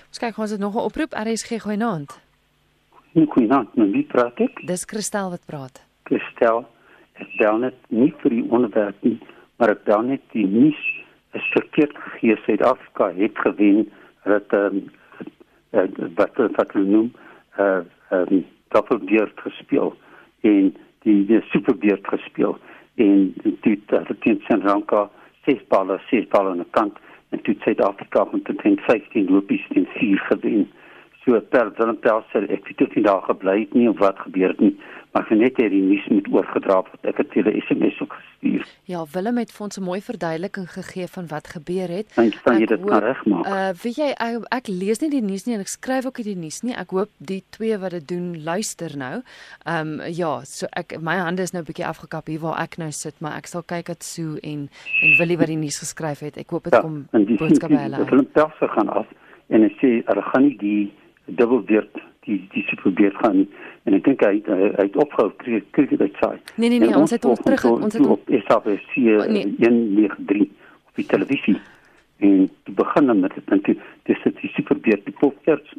Ons 0.09 0.19
kyk 0.21 0.37
ons 0.37 0.51
het 0.51 0.59
nog 0.59 0.75
'n 0.75 0.85
oproep 0.89 1.13
RSG 1.13 1.61
goeienaand. 1.61 2.19
Goeienaand, 3.13 3.75
nou 3.75 3.91
wie 3.91 4.03
praat 4.03 4.39
ek? 4.39 4.61
Dis 4.65 4.85
Christel 4.85 5.29
wat 5.29 5.45
praat 5.45 5.81
gestel. 6.09 6.65
Ek 7.21 7.29
bel 7.37 7.61
net 7.61 7.77
nie 7.93 8.11
vir 8.23 8.33
die 8.33 8.45
onderwerp 8.49 8.97
nie, 9.05 9.17
maar 9.57 9.73
ek 9.75 9.83
bel 9.87 10.01
net 10.07 10.23
die 10.33 10.47
nuus 10.49 10.79
is 11.37 11.45
verkeerd 11.53 11.95
gegee. 12.05 12.37
Suid-Afrika 12.45 13.11
het 13.17 13.43
gewen 13.45 13.85
dat 14.25 14.55
ehm 14.57 14.81
um, 15.71 16.13
wat 16.17 16.37
wat 16.57 16.73
hulle 16.73 16.89
noem 16.89 17.11
eh 17.57 17.65
uh, 17.65 17.83
ehm 18.09 18.33
um, 18.33 18.45
doppelbeurt 18.73 19.39
gespeel 19.45 19.93
en 20.43 20.71
die 21.07 21.19
die 21.29 21.41
superbeurt 21.51 22.07
gespeel 22.07 22.57
en 22.95 23.33
dit 23.43 23.81
het 23.89 24.13
teen 24.21 24.41
Sri 24.45 24.61
Lanka 24.63 25.07
ses 25.45 25.61
balle, 25.67 25.99
ses 26.09 26.27
balle 26.31 26.53
aan 26.53 26.63
die 26.63 26.73
kant 26.77 26.99
en 27.33 27.41
toe 27.41 27.55
Suid-Afrika 27.63 28.27
met 28.31 28.51
15 28.87 29.29
lopies 29.31 29.65
teen 29.73 29.87
4 29.97 30.19
gewen. 30.29 30.67
So 31.23 31.39
per 31.39 31.71
Willem 31.77 31.97
Pelser, 32.03 32.45
ek 32.51 32.67
het 32.67 32.77
dit 32.77 32.95
nie 32.95 33.05
daar 33.07 33.23
gebly 33.25 33.63
het 33.63 33.73
nie 33.73 33.87
of 33.89 33.97
wat 34.03 34.19
gebeur 34.19 34.51
het 34.53 34.59
nie, 34.59 34.75
maar 35.15 35.25
sy 35.29 35.39
net 35.39 35.57
hierdie 35.57 35.81
nuus 35.81 36.05
moet 36.11 36.27
oorgedra 36.33 36.81
word. 36.83 37.07
Ek 37.07 37.21
het 37.23 37.33
hulle 37.37 37.55
SMS 37.63 37.99
ook 38.03 38.15
gestuur. 38.43 38.67
Ja, 38.83 39.05
Willem 39.11 39.37
het 39.37 39.51
vir 39.51 39.63
ons 39.65 39.77
'n 39.77 39.83
mooi 39.83 40.01
verduideliking 40.01 40.69
gegee 40.71 41.07
van 41.07 41.27
wat 41.27 41.47
gebeur 41.47 41.87
het. 41.87 42.15
Dink 42.15 42.33
jy 42.33 42.59
jy 42.59 42.65
dit 42.65 42.85
kan 42.85 42.99
regmaak? 42.99 43.45
Uh 43.45 43.69
weet 43.83 43.95
jy 43.95 44.09
ek, 44.17 44.45
ek 44.49 44.67
lees 44.67 44.99
nie 44.99 45.09
die 45.09 45.21
nuus 45.21 45.45
nie 45.45 45.55
en 45.55 45.61
ek 45.61 45.67
skryf 45.67 46.05
ook 46.05 46.17
nie 46.17 46.25
die 46.25 46.41
nuus 46.41 46.61
nie. 46.63 46.73
Ek 46.73 46.89
hoop 46.89 47.09
die 47.17 47.43
twee 47.49 47.77
wat 47.77 47.91
dit 47.91 48.07
doen 48.07 48.43
luister 48.43 48.97
nou. 48.97 49.21
Ehm 49.65 49.99
um, 49.99 50.01
ja, 50.07 50.41
so 50.43 50.67
ek 50.71 50.99
my 51.01 51.15
hande 51.17 51.41
is 51.41 51.51
nou 51.51 51.61
'n 51.61 51.65
bietjie 51.65 51.85
afgekap 51.85 52.27
hier 52.27 52.39
waar 52.39 52.59
ek 52.61 52.77
nou 52.77 52.91
sit, 52.91 53.19
maar 53.19 53.37
ek 53.37 53.47
sal 53.47 53.63
kyk 53.63 53.89
at 53.89 54.03
Sue 54.03 54.39
en 54.41 54.69
en 55.01 55.17
Willie 55.17 55.37
wat 55.37 55.47
die 55.47 55.57
nuus 55.57 55.79
geskryf 55.79 56.19
het. 56.19 56.37
Ek 56.37 56.49
hoop 56.49 56.63
dit 56.63 56.73
ja, 56.73 56.81
kom 56.81 57.07
boodskappe 57.11 57.77
hulle. 57.77 58.05
Willem 58.05 58.31
Pelser 58.31 58.69
gaan 58.69 58.89
af 58.89 59.07
en 59.49 59.61
hy 59.61 59.69
sê 59.69 60.03
hulle 60.05 60.21
gaan 60.21 60.43
nie 60.43 60.57
die 60.57 60.93
dubbelbeurt 61.25 62.12
die 62.25 62.39
die 62.53 62.63
se 62.69 62.75
probeer 62.81 63.13
gaan 63.21 63.43
en 63.83 63.97
ek 63.97 64.03
dink 64.07 64.23
hy 64.25 64.39
hy, 64.47 64.69
hy 64.77 64.87
het 64.87 64.99
opgehou 65.05 65.31
kry 65.43 65.61
kry 65.75 65.87
dit 65.91 66.19
sê. 66.21 66.31
Nee 66.55 66.69
nee 66.69 66.79
nee, 66.79 66.95
ons 66.97 67.11
het 67.11 67.25
ons 67.25 67.41
terug 67.43 67.65
ons 67.71 67.93
het 67.93 68.07
op 68.17 68.33
SABC 68.47 68.97
193 68.97 70.47
op 70.47 71.01
die 71.01 71.09
televisie 71.15 71.57
en 72.23 72.47
die 72.47 72.75
begin 72.77 73.11
met 73.19 73.35
dit 73.35 73.51
en 73.51 73.63
dis 73.67 74.23
dit 74.23 74.39
die 74.41 74.53
superbeurt 74.55 75.05
die 75.05 75.17
popsters 75.19 75.75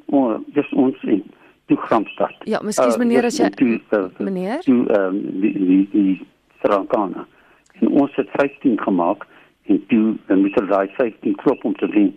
dis 0.59 0.77
ons 0.87 1.09
in 1.09 1.25
toe 1.67 1.77
Gramstad. 1.77 2.35
Ja, 2.45 2.61
miskien 2.63 2.93
meneer 3.01 3.25
as 3.29 3.39
jy 3.41 3.49
toe, 3.57 3.79
uh, 3.97 4.07
meneer 4.21 4.61
toe 4.65 4.83
ehm 4.85 5.15
um, 5.17 5.23
die 5.41 5.53
die, 5.59 5.85
die 5.93 6.27
Sarankana. 6.61 7.25
En 7.81 7.89
ons 7.89 8.13
het 8.21 8.29
15 8.37 8.77
gemaak 8.81 9.25
en 9.73 9.81
toe 9.89 10.17
dan 10.27 10.45
moet 10.45 10.55
hulle 10.59 10.69
daai 10.69 10.89
15 10.99 11.37
klop 11.41 11.65
om 11.65 11.77
te 11.81 11.89
wen. 11.89 12.13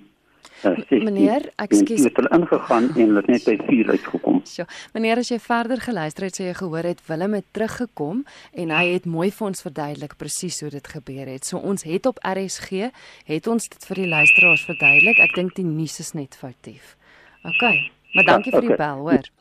Uh, 0.66 0.74
meneer, 1.06 1.50
ekskuus. 1.62 2.02
Ek 2.02 2.16
het 2.16 2.20
hulle 2.22 2.32
ingegaan 2.34 2.88
en 2.90 3.02
hulle 3.04 3.22
het 3.22 3.30
net 3.30 3.44
by 3.46 3.56
4 3.68 3.92
uitgekom. 3.94 4.40
So, 4.50 4.66
meneer, 4.96 5.22
as 5.22 5.30
jy 5.30 5.38
verder 5.44 5.82
geluister 5.84 6.26
het, 6.26 6.40
sê 6.40 6.48
jy 6.48 6.56
gehoor 6.58 6.88
het 6.88 7.04
Willem 7.06 7.38
het 7.38 7.46
teruggekom 7.54 8.24
en 8.58 8.74
hy 8.74 8.84
het 8.96 9.06
mooi 9.06 9.30
vir 9.32 9.48
ons 9.52 9.62
verduidelik 9.68 10.18
presies 10.18 10.60
hoe 10.66 10.72
dit 10.74 10.92
gebeur 10.96 11.30
het. 11.30 11.46
So 11.46 11.62
ons 11.62 11.86
het 11.86 12.10
op 12.10 12.22
RSG 12.26 12.90
het 13.30 13.50
ons 13.52 13.70
dit 13.70 13.90
vir 13.92 14.04
die 14.04 14.10
luisteraars 14.16 14.66
verduidelik. 14.70 15.22
Ek 15.28 15.38
dink 15.38 15.56
die 15.60 15.68
nuus 15.68 16.00
is 16.02 16.14
net 16.18 16.38
foutief. 16.40 16.96
OK. 17.44 17.64
Maar 18.18 18.32
dankie 18.34 18.52
ja, 18.52 18.58
okay. 18.58 18.64
vir 18.64 18.70
die 18.70 18.80
bel, 18.82 19.04
hoor. 19.06 19.34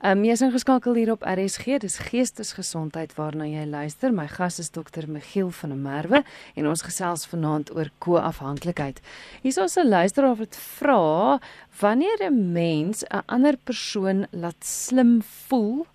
Um, 0.00 0.22
jy 0.24 0.32
is 0.32 0.40
ingeskakel 0.40 0.94
hier 0.96 1.10
op 1.12 1.26
RSG. 1.28 1.74
Dis 1.82 1.98
Geestesgesondheid 2.06 3.10
waarna 3.18 3.44
jy 3.44 3.66
luister. 3.68 4.14
My 4.16 4.24
gas 4.32 4.56
is 4.62 4.70
dokter 4.72 5.04
Michiel 5.04 5.50
van 5.52 5.74
der 5.74 5.80
Merwe 5.82 6.20
en 6.56 6.68
ons 6.70 6.80
gesels 6.86 7.26
vanaand 7.28 7.68
oor 7.76 7.90
ko-afhanklikheid. 8.00 9.02
Hier 9.42 9.52
is 9.52 9.76
'n 9.76 9.88
luisteraar 9.88 10.36
wat 10.40 10.56
vra 10.56 11.38
wanneer 11.80 12.16
'n 12.30 12.52
mens 12.52 13.04
'n 13.04 13.22
ander 13.26 13.56
persoon 13.64 14.26
laat 14.30 14.64
slim 14.64 15.20
voel 15.22 15.86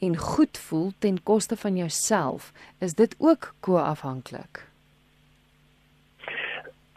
en 0.00 0.16
goed 0.16 0.56
voel 0.56 0.92
ten 0.98 1.22
koste 1.22 1.56
van 1.56 1.76
jouself, 1.76 2.52
is 2.80 2.94
dit 2.94 3.14
ook 3.18 3.54
ko-afhanklik? 3.60 4.64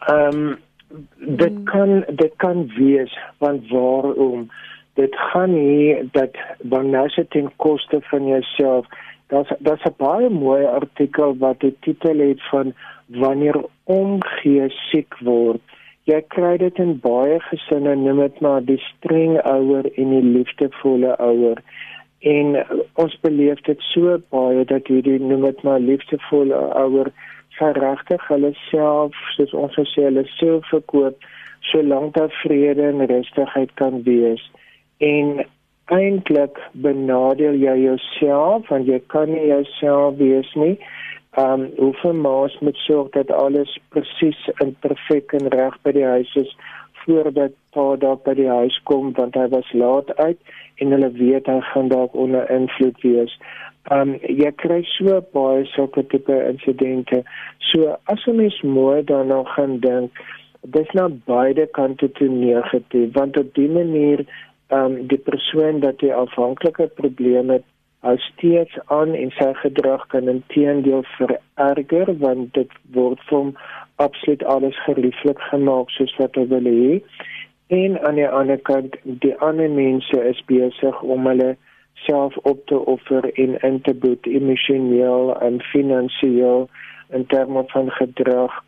Ehm 0.08 0.36
um, 0.36 0.58
dit 1.18 1.52
hmm. 1.52 1.64
kan 1.64 2.04
dit 2.16 2.32
kan 2.36 2.66
wees 2.76 3.18
want 3.38 3.68
waarom 3.68 4.50
dit 4.96 5.16
gaan 5.30 5.52
nie 5.54 6.08
dat 6.16 6.36
wanneer 6.72 7.12
jy 7.16 7.24
ten 7.34 7.50
koste 7.62 8.00
van 8.10 8.26
jouself 8.26 8.86
daar's 9.32 9.50
daar's 9.58 9.84
'n 9.84 9.94
baie 9.96 10.28
mooi 10.30 10.64
artikel 10.64 11.36
wat 11.38 11.60
die 11.60 11.76
titel 11.80 12.18
het 12.18 12.42
van 12.50 12.74
wanneer 13.06 13.56
omgee 13.84 14.68
siek 14.68 15.18
word. 15.18 15.60
Jy 16.04 16.20
kry 16.28 16.56
dit 16.56 16.78
in 16.78 16.98
baie 17.00 17.40
gesinne 17.40 17.94
noem 17.94 18.20
dit 18.20 18.40
maar 18.40 18.64
die 18.64 18.82
streng 18.88 19.40
ouer 19.42 19.86
en 19.94 20.10
die 20.10 20.22
liefdevolle 20.22 21.16
ouer. 21.18 21.62
En 22.20 22.66
ons 22.94 23.20
beleef 23.20 23.60
dit 23.60 23.80
so 23.80 24.18
baie 24.30 24.64
dat 24.64 24.86
hierdie 24.86 25.20
noem 25.20 25.42
dit 25.44 25.62
maar 25.62 25.80
liefdevolle 25.80 26.54
ouer 26.84 27.12
verregtig 27.58 28.28
hulle 28.28 28.52
self 28.70 29.16
soos 29.36 29.52
ons 29.52 29.76
sê 29.94 30.06
hulle 30.08 30.24
self 30.36 30.68
verkoop 30.68 31.26
solank 31.60 32.14
daar 32.14 32.32
vrede 32.42 32.82
en 32.82 33.06
rustigheid 33.06 33.74
kan 33.74 34.02
wees 34.02 34.50
en 34.98 35.44
eintlik 35.94 36.58
benadeel 36.72 37.58
jy 37.62 37.76
jouself 37.84 38.68
want 38.70 38.88
jy 38.90 39.00
kan 39.12 39.30
nie 39.30 39.48
jouself 39.48 40.16
wees 40.22 40.48
nie 40.54 40.76
um 41.40 41.68
hoeveel 41.76 42.16
maas 42.26 42.56
moet 42.60 42.78
sorg 42.86 43.12
dat 43.18 43.30
alles 43.30 43.76
presies 43.94 44.40
en 44.64 44.74
perfek 44.80 45.36
en 45.38 45.52
reg 45.54 45.76
by 45.84 45.92
die 45.98 46.06
huis 46.06 46.32
is 46.42 46.56
voordat 47.04 47.54
pa 47.76 47.84
daar 48.02 48.18
by 48.24 48.34
die 48.34 48.50
huis 48.50 48.80
kom 48.90 49.12
want 49.20 49.36
hy 49.38 49.46
was 49.52 49.72
laat 49.72 50.10
uit 50.16 50.56
en 50.82 50.96
hulle 50.96 51.12
weet 51.20 51.46
hy 51.46 51.60
gaan 51.70 51.92
dalk 51.92 52.16
onder 52.26 52.50
invloed 52.50 52.98
wees 53.04 53.38
Um 53.94 54.16
jy 54.18 54.50
kry 54.58 54.80
so 54.96 55.20
baie 55.34 55.62
sulke 55.70 56.02
tipe 56.10 56.34
insidente. 56.34 57.20
So 57.70 57.94
as 58.10 58.24
jy 58.26 58.34
mens 58.34 58.56
mooi 58.66 59.04
daarna 59.06 59.44
gaan 59.52 59.76
dink, 59.84 60.18
dis 60.74 60.90
nou 60.98 61.06
beide 61.30 61.68
kante 61.78 62.08
toe 62.18 62.26
negatief 62.32 63.12
want 63.14 63.38
op 63.38 63.52
die 63.54 63.68
manier 63.70 64.24
um 64.74 65.06
die 65.06 65.18
persoon 65.18 65.80
wat 65.80 65.98
die 65.98 66.14
afhanklike 66.14 66.86
probleme 66.98 67.58
het, 67.60 67.66
hou 68.06 68.16
steeds 68.22 68.78
aan 68.92 69.14
en 69.18 69.30
sy 69.34 69.52
gedrag 69.62 70.06
kan 70.12 70.28
intedeel 70.30 71.02
vererger 71.16 72.12
want 72.22 72.52
dit 72.54 72.72
word 72.94 73.22
van 73.30 73.54
absoluut 74.02 74.44
alles 74.44 74.78
gerieflik 74.84 75.40
gemaak 75.50 75.90
soos 75.90 76.14
wat 76.20 76.36
hy 76.38 76.46
wil 76.52 76.68
hê. 76.70 77.00
En 77.74 77.96
aan 78.06 78.20
die 78.20 78.28
ander 78.28 78.60
kant, 78.62 78.94
die 79.24 79.34
ander 79.42 79.70
mense 79.70 80.20
is 80.30 80.42
besig 80.46 81.00
om 81.02 81.26
hulle 81.26 81.56
self 82.06 82.36
op 82.36 82.60
te 82.70 82.78
offer 82.78 83.26
en 83.34 83.56
in 83.66 83.80
te 83.82 83.94
boet 83.94 84.26
emosioneel 84.26 85.32
en 85.42 85.58
finansiëel 85.72 86.68
in 87.16 87.26
terme 87.26 87.64
van 87.72 87.90
gedrag. 87.90 88.62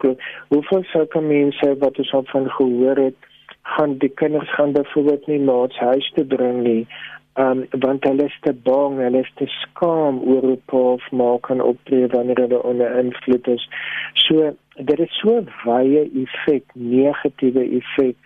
Hoeveel 0.48 0.84
sulke 0.92 1.20
mense 1.20 1.74
wat 1.78 1.98
ons 1.98 2.12
al 2.12 2.26
van 2.32 2.50
gehoor 2.50 2.96
het, 3.06 3.27
gaan 3.76 3.98
die 4.02 4.12
kinders 4.20 4.54
gaan 4.54 4.72
byvoorbeeld 4.72 5.26
nie 5.26 5.38
na 5.38 5.58
huis 5.68 6.12
te 6.16 6.24
bring 6.24 6.62
nie. 6.62 6.86
Um 7.34 7.66
want 7.84 8.04
hulle 8.04 8.24
is 8.24 8.38
te 8.46 8.52
bang, 8.52 8.98
hulle 8.98 9.20
is 9.24 9.32
te 9.40 9.46
skaam 9.46 10.22
oor 10.22 10.46
hoe 10.50 10.60
poof 10.72 11.10
maak 11.10 11.42
kan 11.50 11.60
optree 11.60 12.06
wanneer 12.14 12.40
hulle 12.44 12.62
onder 12.62 12.98
invloed 12.98 13.46
is. 13.46 13.68
So 14.14 14.54
dit 14.76 14.98
is 14.98 15.20
so 15.20 15.44
baie 15.64 16.06
effek, 16.22 16.64
negatiewe 16.74 17.66
effek 17.82 18.16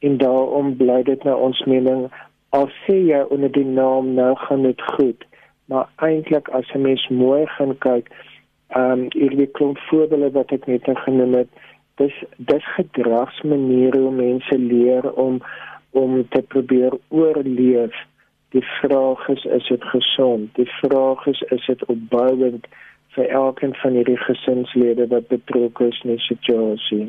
en 0.00 0.16
daarom 0.18 0.76
bly 0.76 1.02
dit 1.02 1.24
na 1.24 1.34
ons 1.36 1.60
mening 1.68 2.06
al 2.56 2.68
sê 2.84 2.96
jy 3.10 3.20
onder 3.34 3.52
die 3.52 3.66
naam 3.66 4.14
nou 4.16 4.32
gaan 4.44 4.64
dit 4.66 4.82
goed 4.96 5.26
maar 5.70 5.88
eintlik 6.06 6.48
as 6.58 6.70
'n 6.74 6.82
mens 6.82 7.08
mooi 7.08 7.46
gaan 7.46 7.74
kyk 7.86 8.10
ehm 8.68 8.92
um, 8.92 9.02
hierdie 9.14 9.50
klomp 9.58 9.78
voorbeelde 9.88 10.30
wat 10.38 10.52
ek 10.52 10.66
net 10.66 10.88
genoem 11.04 11.34
het 11.34 11.50
dis 12.00 12.16
dis 12.50 12.68
gedragsmaniere 12.76 14.00
hoe 14.00 14.14
mense 14.14 14.58
leer 14.58 15.12
om 15.12 15.40
om 15.90 16.20
te 16.28 16.42
probeer 16.42 16.94
oorleef. 17.08 17.96
Die 18.54 18.64
vraag 18.80 19.28
is 19.28 19.44
is 19.44 19.68
dit 19.68 19.84
gesond 19.94 20.54
die 20.58 20.70
vraag 20.80 21.26
is 21.26 21.42
is 21.56 21.66
dit 21.66 21.84
opbouend 21.94 22.66
vir 23.14 23.32
elkeen 23.42 23.74
van 23.82 23.96
hierdie 23.98 24.18
gesinslede 24.26 25.06
wat 25.10 25.28
betrokke 25.28 25.88
is 25.90 26.02
in 26.04 26.14
die 26.14 26.26
situasie? 26.26 27.06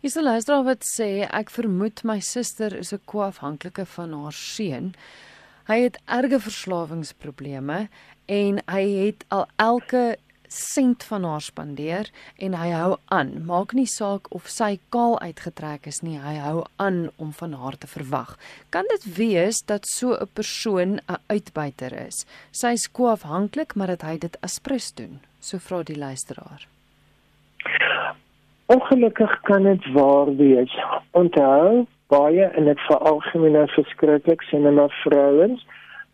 Hier's 0.00 0.16
'n 0.16 0.28
luisteraar 0.30 0.64
wat 0.64 0.82
sê 0.84 1.24
ek 1.30 1.50
vermoed 1.50 2.04
my 2.04 2.18
suster 2.20 2.76
is 2.76 2.92
'n 2.92 3.00
koafhanklike 3.04 3.86
van 3.86 4.12
haar 4.12 4.32
seun. 4.32 4.94
Hy 5.66 5.78
het 5.80 5.96
erge 6.06 6.40
verslawingsprobleme 6.40 7.88
en 8.26 8.62
hy 8.66 8.84
het 9.04 9.24
al 9.28 9.46
elke 9.56 10.16
sent 10.48 11.04
van 11.04 11.24
haar 11.24 11.40
spandeer 11.40 12.10
en 12.38 12.54
hy 12.54 12.70
hou 12.70 12.96
aan. 13.14 13.32
Maak 13.46 13.72
nie 13.72 13.86
saak 13.86 14.30
of 14.34 14.48
sy 14.48 14.78
kaal 14.94 15.18
uitgetrek 15.20 15.86
is 15.86 16.02
nie, 16.02 16.18
hy 16.18 16.34
hou 16.42 16.64
aan 16.76 17.08
om 17.16 17.32
van 17.32 17.52
haar 17.52 17.78
te 17.78 17.90
verwag. 17.90 18.36
Kan 18.70 18.84
dit 18.90 19.04
wees 19.16 19.62
dat 19.66 19.86
so 19.86 20.14
'n 20.14 20.28
persoon 20.34 21.00
'n 21.08 21.20
uitbuiter 21.26 21.92
is? 22.06 22.26
Sy 22.52 22.72
is 22.78 22.90
koafhanklik, 22.90 23.74
maar 23.74 23.86
dat 23.86 24.02
hy 24.02 24.18
dit 24.18 24.36
aspres 24.40 24.92
doen. 24.92 25.20
So 25.40 25.58
vra 25.58 25.82
die 25.82 25.98
luisteraar. 25.98 26.66
Ongelukkig 28.66 29.40
kan 29.40 29.62
dit 29.62 29.92
waar 29.92 30.36
wees. 30.36 30.72
Onthou 31.10 31.86
baie 32.06 32.44
en 32.44 32.64
dit 32.64 32.80
veralgemeen 32.80 33.68
verskriklik 33.68 34.42
sien 34.42 34.74
maar 34.74 35.00
vrouens. 35.04 35.66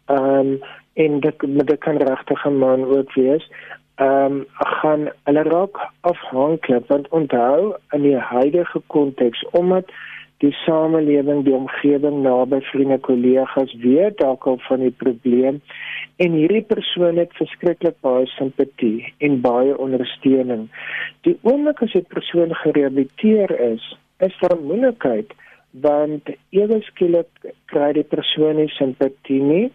Ehm 0.06 0.38
um, 0.38 0.60
en 0.94 1.20
dit 1.20 1.84
regtig 1.84 2.44
'n 2.44 2.58
man 2.58 2.84
ook 2.84 3.12
wees. 3.14 3.50
Ehm 4.00 4.32
um, 4.32 4.44
gaan 4.80 5.02
hulle 5.28 5.42
raak 5.42 5.76
afhanklik 6.00 6.86
want 6.88 7.08
onthou 7.08 7.74
in 7.96 8.02
die 8.02 8.16
huidige 8.16 8.80
konteks 8.86 9.42
omdat 9.50 9.90
die 10.40 10.52
samelewing, 10.64 11.42
die 11.44 11.52
omgewing 11.52 12.22
naby 12.24 12.62
vriende, 12.70 12.96
kollegas 13.04 13.74
weet 13.82 14.16
dalk 14.22 14.46
al 14.48 14.56
van 14.68 14.80
die 14.86 14.94
probleem 15.02 15.58
en 16.24 16.38
hierdie 16.38 16.64
persoon 16.70 17.20
het 17.20 17.36
verskriklik 17.36 17.98
baie 18.06 18.24
simpatie 18.38 19.12
en 19.18 19.36
baie 19.44 19.76
ondersteuning. 19.76 20.70
Die 21.28 21.36
oomblik 21.42 21.82
as 21.84 21.94
'n 21.94 22.08
persoon 22.16 22.56
gerehabiliteer 22.62 23.52
is, 23.72 23.84
is 24.20 24.40
daar 24.40 24.56
moontlikheid 24.60 25.36
want 25.70 26.32
ewe 26.50 26.80
skielik 26.88 27.52
kry 27.72 27.92
die 27.92 28.08
persoon 28.16 28.56
nie 28.56 28.72
simpatie 28.80 29.42
nie 29.42 29.66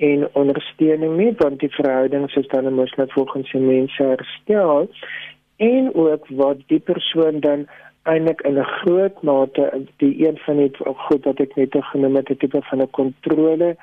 en 0.00 0.28
ondersteuning 0.32 1.16
nie 1.16 1.32
want 1.38 1.60
die 1.60 1.74
verhoudings 1.76 2.34
is 2.40 2.48
dan 2.48 2.72
mos 2.74 2.94
net 2.96 3.12
volgens 3.12 3.52
die 3.52 3.60
mense 3.60 4.02
herstel 4.02 4.88
en 5.56 5.94
ook 5.94 6.28
wat 6.42 6.62
die 6.72 6.80
persoon 6.80 7.40
dan 7.40 7.66
eintlik 8.02 8.40
in 8.40 8.58
'n 8.58 8.72
groot 8.80 9.22
mate 9.22 9.64
die 9.96 10.28
een 10.28 10.38
van 10.38 10.56
die 10.56 10.70
goed 11.06 11.24
wat 11.24 11.40
ek 11.40 11.56
net 11.56 11.76
genoem 11.92 12.16
het, 12.16 12.30
'n 12.30 12.36
tipe 12.36 12.62
van 12.62 12.82
'n 12.82 12.90
kontrole 12.90 13.76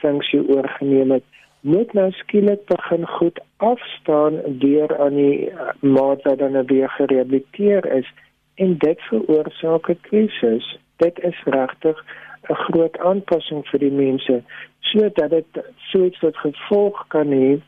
funksie 0.00 0.48
oorgeneem 0.48 1.10
het, 1.10 1.24
moet 1.60 1.92
nou 1.92 2.10
skielik 2.10 2.64
begin 2.64 3.06
goed 3.06 3.40
afstaan 3.56 4.40
deur 4.46 4.98
aan 4.98 5.14
die 5.14 5.50
uh, 5.50 5.70
maat 5.80 6.22
wat 6.22 6.38
dan 6.38 6.66
weer 6.66 6.90
gerehabiliteer 6.90 7.92
is 7.92 8.12
en 8.54 8.78
dit 8.78 9.00
veroorsaak 9.00 9.88
'n 9.88 10.00
krisis. 10.00 10.78
Dit 10.96 11.20
is 11.20 11.42
regtig 11.44 12.04
'n 12.50 12.54
groot 12.54 12.98
aanpassing 12.98 13.66
vir 13.70 13.80
die 13.86 13.94
mense 14.02 14.42
sodat 14.90 15.30
dit 15.30 15.62
soets 15.90 16.20
wat 16.20 16.36
gevolg 16.36 17.04
kan 17.14 17.32
hê 17.32 17.60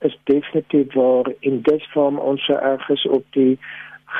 is 0.00 0.16
definitief 0.24 0.94
waar 0.94 1.32
in 1.40 1.62
dis 1.62 1.86
vorm 1.92 2.18
ons 2.18 2.44
so 2.46 2.54
erg 2.54 2.88
is 2.88 3.06
op 3.06 3.24
die 3.30 3.58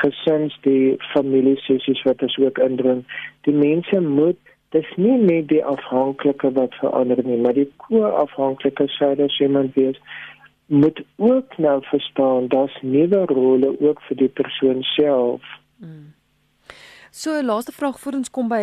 gesins 0.01 0.57
die 0.61 0.95
familie 1.13 1.57
sessies 1.65 2.03
wat 2.07 2.21
ons 2.21 2.37
ook 2.37 2.57
indring 2.57 3.03
die 3.47 3.55
mense 3.55 4.01
moet 4.01 4.39
dis 4.75 4.91
nie 4.95 5.17
net 5.21 5.47
die 5.47 5.63
afhanklike 5.73 6.51
wat 6.57 6.77
verander 6.83 7.23
nie 7.27 7.39
maar 7.45 7.57
die 7.57 7.69
ko-afhanklike 7.85 8.87
sou 8.97 9.11
as 9.25 9.39
iemand 9.39 9.75
wees 9.79 9.99
moet 10.71 11.03
ook 11.17 11.57
nou 11.57 11.77
verstaan 11.89 12.47
dat 12.47 12.77
nuwe 12.81 13.25
rolle 13.33 13.75
ook 13.79 14.01
vir 14.07 14.17
die 14.23 14.33
persoon 14.41 14.83
self 14.95 15.41
mm. 15.77 16.07
So 17.13 17.41
laaste 17.43 17.71
vraag 17.71 17.99
voor 17.99 18.13
ons 18.13 18.29
kom 18.31 18.47
by 18.47 18.61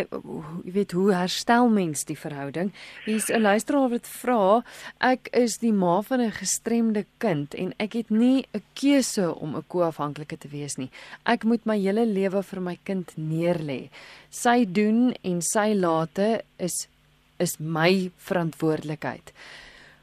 jy 0.65 0.73
weet 0.73 0.93
hoe 0.97 1.11
herstel 1.13 1.67
mens 1.69 2.07
die 2.09 2.17
verhouding? 2.17 2.71
Hier's 3.05 3.29
'n 3.29 3.45
luisteraar 3.45 3.91
wat 3.93 4.07
vra, 4.09 4.65
ek 5.05 5.29
is 5.37 5.59
die 5.59 5.73
ma 5.73 6.01
van 6.01 6.21
'n 6.21 6.33
gestremde 6.33 7.05
kind 7.19 7.55
en 7.55 7.75
ek 7.79 7.93
het 7.93 8.11
nie 8.11 8.47
'n 8.55 8.63
keuse 8.73 9.35
om 9.35 9.55
'n 9.57 9.65
koafhanklike 9.69 10.39
te 10.39 10.49
wees 10.49 10.79
nie. 10.79 10.91
Ek 11.27 11.45
moet 11.45 11.67
my 11.67 11.79
hele 11.79 12.07
lewe 12.07 12.43
vir 12.43 12.61
my 12.61 12.79
kind 12.85 13.13
neerlê. 13.19 13.91
Sy 14.31 14.65
doen 14.65 15.15
en 15.23 15.43
sy 15.43 15.75
late 15.75 16.43
is 16.59 16.89
is 17.39 17.59
my 17.59 18.11
verantwoordelikheid. 18.17 19.33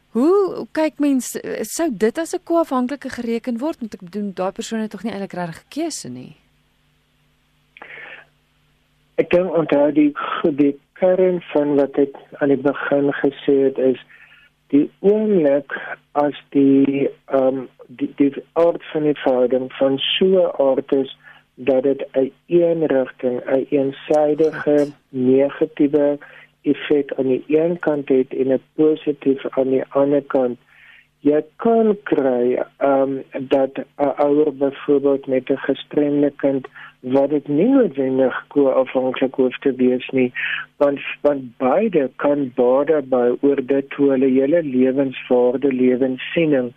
Hoe 0.09 0.67
kyk 0.71 0.99
mens 0.99 1.35
sou 1.61 1.89
dit 1.91 2.17
as 2.17 2.35
'n 2.35 2.43
koafhanklike 2.43 3.09
gereken 3.09 3.57
word 3.57 3.79
want 3.79 3.93
ek 3.95 4.01
bedoel 4.01 4.33
daai 4.33 4.51
persoon 4.51 4.81
het 4.81 4.91
tog 4.91 5.03
nie 5.03 5.11
eintlik 5.11 5.33
reg 5.33 5.65
gekeuse 5.65 6.09
nie. 6.09 6.44
Ek 9.15 9.29
dink 9.31 9.53
onthou 9.55 9.91
die 9.95 10.11
die 10.59 10.73
kern 10.99 11.37
van 11.53 11.75
wat 11.79 11.97
ek 12.01 12.17
aan 12.43 12.51
die 12.51 12.59
begin 12.59 13.11
gesê 13.21 13.53
het 13.67 13.77
is 13.79 14.01
die 14.73 14.89
oomblik 14.99 15.75
as 16.23 16.35
die 16.55 17.07
ehm 17.07 17.61
um, 17.61 17.61
die 17.99 18.09
die 18.19 18.31
aard 18.59 18.83
van 18.91 19.07
die 19.07 19.15
verhouding 19.21 19.69
van 19.79 19.95
so 20.03 20.43
aard 20.65 20.91
is 20.97 21.13
dat 21.69 21.83
dit 21.83 22.03
'n 22.11 22.31
een 22.47 22.85
rigting 22.91 23.37
'n 23.45 23.67
eensidige 23.69 24.77
negatiewe 25.09 26.17
effek 26.61 27.13
aan 27.17 27.27
die 27.27 27.43
een 27.47 27.79
kant 27.79 28.09
het 28.09 28.33
en 28.33 28.53
'n 28.53 28.63
positief 28.75 29.45
aan 29.49 29.69
die 29.69 29.85
ander 29.89 30.23
kant. 30.23 30.59
Jy 31.19 31.41
kan 31.55 31.97
kry 32.03 32.59
ehm 32.77 33.01
um, 33.01 33.23
dat 33.47 33.73
'n 33.79 34.13
ouer 34.27 34.55
byvoorbeeld 34.55 35.27
met 35.27 35.49
'n 35.49 35.57
gestremde 35.57 36.31
kind 36.35 36.67
wat 37.13 37.29
dit 37.29 37.47
nie 37.47 37.67
noodwendig 37.69 38.37
koafhanklik 38.53 39.35
hoef 39.35 39.57
te 39.61 39.73
wees 39.81 40.05
nie 40.19 40.31
want 40.81 40.99
want 41.21 41.51
beide 41.61 42.07
kan 42.23 42.47
baie 42.57 43.01
by 43.11 43.25
oor 43.41 43.61
dit 43.73 43.97
hoe 43.97 44.09
hulle 44.13 44.29
hele 44.37 44.61
lewensvaarde 44.65 45.73
lewenssiening 45.73 46.71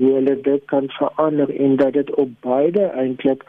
hoe 0.00 0.14
hulle 0.14 0.36
dit 0.48 0.64
kan 0.72 0.88
verander 0.96 1.52
en 1.66 1.76
dat 1.82 1.92
dit 1.92 2.14
op 2.24 2.32
beide 2.48 2.88
eintlik 3.04 3.44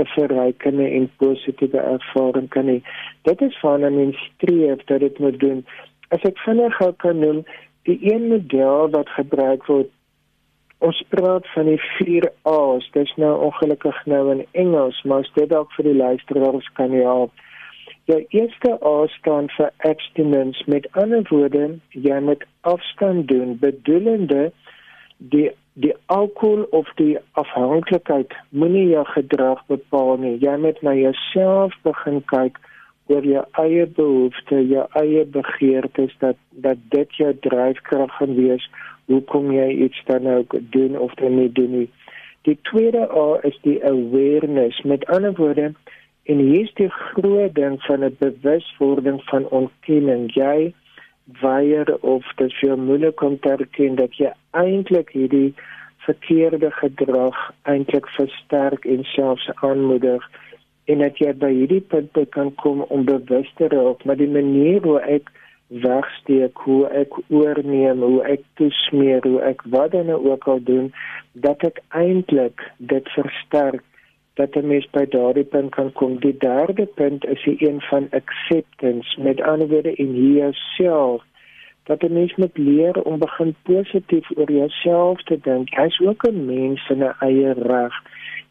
'n 0.00 0.06
verrykende 0.14 0.86
en 0.88 1.10
positiewe 1.16 1.78
ervaring 1.78 2.48
kan 2.48 2.66
hê. 2.72 2.78
Dit 3.22 3.40
is 3.40 3.58
van 3.58 3.84
'n 3.84 3.96
mens 3.96 4.16
streef 4.30 4.84
dat 4.84 5.00
dit 5.00 5.18
moet 5.18 5.40
doen. 5.40 5.66
As 6.08 6.22
ek 6.22 6.38
vinnig 6.38 6.76
gou 6.76 6.92
kan 6.92 7.18
noem, 7.18 7.44
die 7.82 7.98
een 8.12 8.28
model 8.28 8.90
wat 8.90 9.08
gebruik 9.08 9.66
word 9.66 9.90
Ons 10.80 11.02
praat 11.12 11.44
van 11.52 11.68
die 11.68 11.80
4 11.98 12.30
A's. 12.48 12.86
Dis 12.96 13.12
nou 13.20 13.34
ongelukkig 13.50 13.96
nou 14.08 14.22
in 14.32 14.46
Engels, 14.56 15.02
maar 15.04 15.28
dit 15.34 15.48
dalk 15.48 15.72
vir 15.76 15.90
die 15.90 15.96
luisteraars 15.96 16.68
kan 16.78 16.94
help. 16.96 17.32
Jou 18.08 18.18
eerste 18.32 18.72
A 18.80 18.94
staan 19.12 19.50
vir 19.56 19.68
abstinence. 19.90 20.64
Met 20.66 20.88
ander 20.96 21.26
woorde, 21.28 21.66
jy 21.92 22.20
moet 22.24 22.46
afstand 22.60 23.28
doen, 23.28 23.58
bedoelende 23.60 24.50
die 25.18 25.50
die 25.80 25.92
alkohol 26.12 26.64
of 26.76 26.88
die 26.98 27.14
afhanklikheid 27.40 28.32
moenie 28.48 28.88
jou 28.90 29.04
gedrag 29.12 29.60
bepaal 29.68 30.16
nie. 30.20 30.34
Jy 30.42 30.56
moet 30.64 30.80
na 30.82 30.96
jouself 30.96 31.76
begin 31.86 32.18
kyk 32.32 32.58
oor 33.12 33.24
jou 33.26 33.44
eie 33.62 33.86
behoeftes, 33.86 34.66
jou 34.72 34.86
eie 35.00 35.24
begeertes 35.36 36.16
dat 36.24 36.40
dat 36.66 36.82
dit 36.94 37.20
jou 37.20 37.30
dryfkrag 37.46 38.12
gaan 38.18 38.34
wees 38.36 38.66
hoekom 39.10 39.52
jy 39.52 39.68
iets 39.86 40.02
dan 40.06 40.26
ook 40.30 40.56
doen 40.74 40.98
of 40.98 41.14
dan 41.20 41.36
nie 41.38 41.52
doen 41.52 41.70
nie. 41.78 41.88
Die 42.48 42.58
tweede 42.62 43.06
A 43.10 43.38
is 43.42 43.58
die 43.62 43.78
awareness. 43.84 44.82
Met 44.82 45.06
ander 45.06 45.34
woorde, 45.36 45.72
en 46.24 46.38
hier 46.38 46.62
is 46.62 46.74
die 46.78 46.90
groot 46.90 47.54
ding 47.54 47.82
van 47.82 48.04
'n 48.04 48.16
bewuswording 48.18 49.20
van 49.32 49.48
ontkenning. 49.48 50.30
Jy 50.34 50.72
weier 51.40 51.96
of 52.00 52.24
dit 52.36 52.54
vir 52.60 52.78
moeilik 52.78 53.22
om 53.22 53.38
te 53.38 53.50
erken 53.50 53.94
dat 53.94 54.16
jy 54.16 54.32
eintlik 54.50 55.12
hierdie 55.14 55.54
verkeerde 56.06 56.70
gedrag 56.70 57.38
eintlik 57.62 58.08
versterk 58.16 58.84
en 58.84 59.04
selfs 59.04 59.50
aanmoedig 59.54 60.30
en 60.84 61.04
dat 61.04 61.18
jy 61.22 61.32
by 61.42 61.50
hierdie 61.54 61.84
punt 61.92 62.18
kan 62.34 62.54
kom 62.62 62.82
om 62.88 63.04
bewus 63.04 63.50
te 63.60 63.68
raak 63.68 64.04
maar 64.04 64.18
die 64.18 64.30
manier 64.30 64.82
hoe 64.82 64.98
ek 65.00 65.30
wegsteek 65.70 66.58
hoe 66.58 66.86
ek 66.86 67.14
oorneem 67.28 68.02
hoe 68.02 68.22
ek 68.26 68.42
toesmeer 68.58 69.22
hoe 69.22 69.40
ek 69.40 69.62
wat 69.70 69.92
dan 69.94 70.10
ook 70.10 70.48
al 70.50 70.62
doen 70.62 70.92
dat 71.32 71.62
ek 71.62 71.78
eintlik 71.88 72.66
dit 72.78 73.08
versterk 73.14 73.86
dat 74.34 74.54
'n 74.56 74.66
mens 74.66 74.86
by 74.90 75.04
daardie 75.06 75.44
punt 75.44 75.74
kan 75.74 75.92
kom. 75.92 76.20
Die 76.20 76.36
derde 76.36 76.86
punt 76.86 77.24
is 77.24 77.42
die 77.44 77.68
een 77.68 77.80
van 77.80 78.08
acceptance. 78.10 79.20
Met 79.20 79.40
ander 79.40 79.68
woorde 79.68 79.94
in 79.94 80.32
jouself 80.32 81.22
dat 81.84 82.02
'n 82.02 82.12
mens 82.12 82.34
moet 82.34 82.58
leer 82.58 83.02
om 83.02 83.18
begin 83.18 83.54
positief 83.62 84.30
oor 84.36 84.50
jouself 84.52 85.22
te 85.22 85.38
dink. 85.42 85.74
Jy's 85.74 86.00
ook 86.00 86.26
'n 86.26 86.44
mens 86.46 86.88
in 86.88 87.02
'n 87.04 87.14
eie 87.18 87.52
reg 87.52 87.94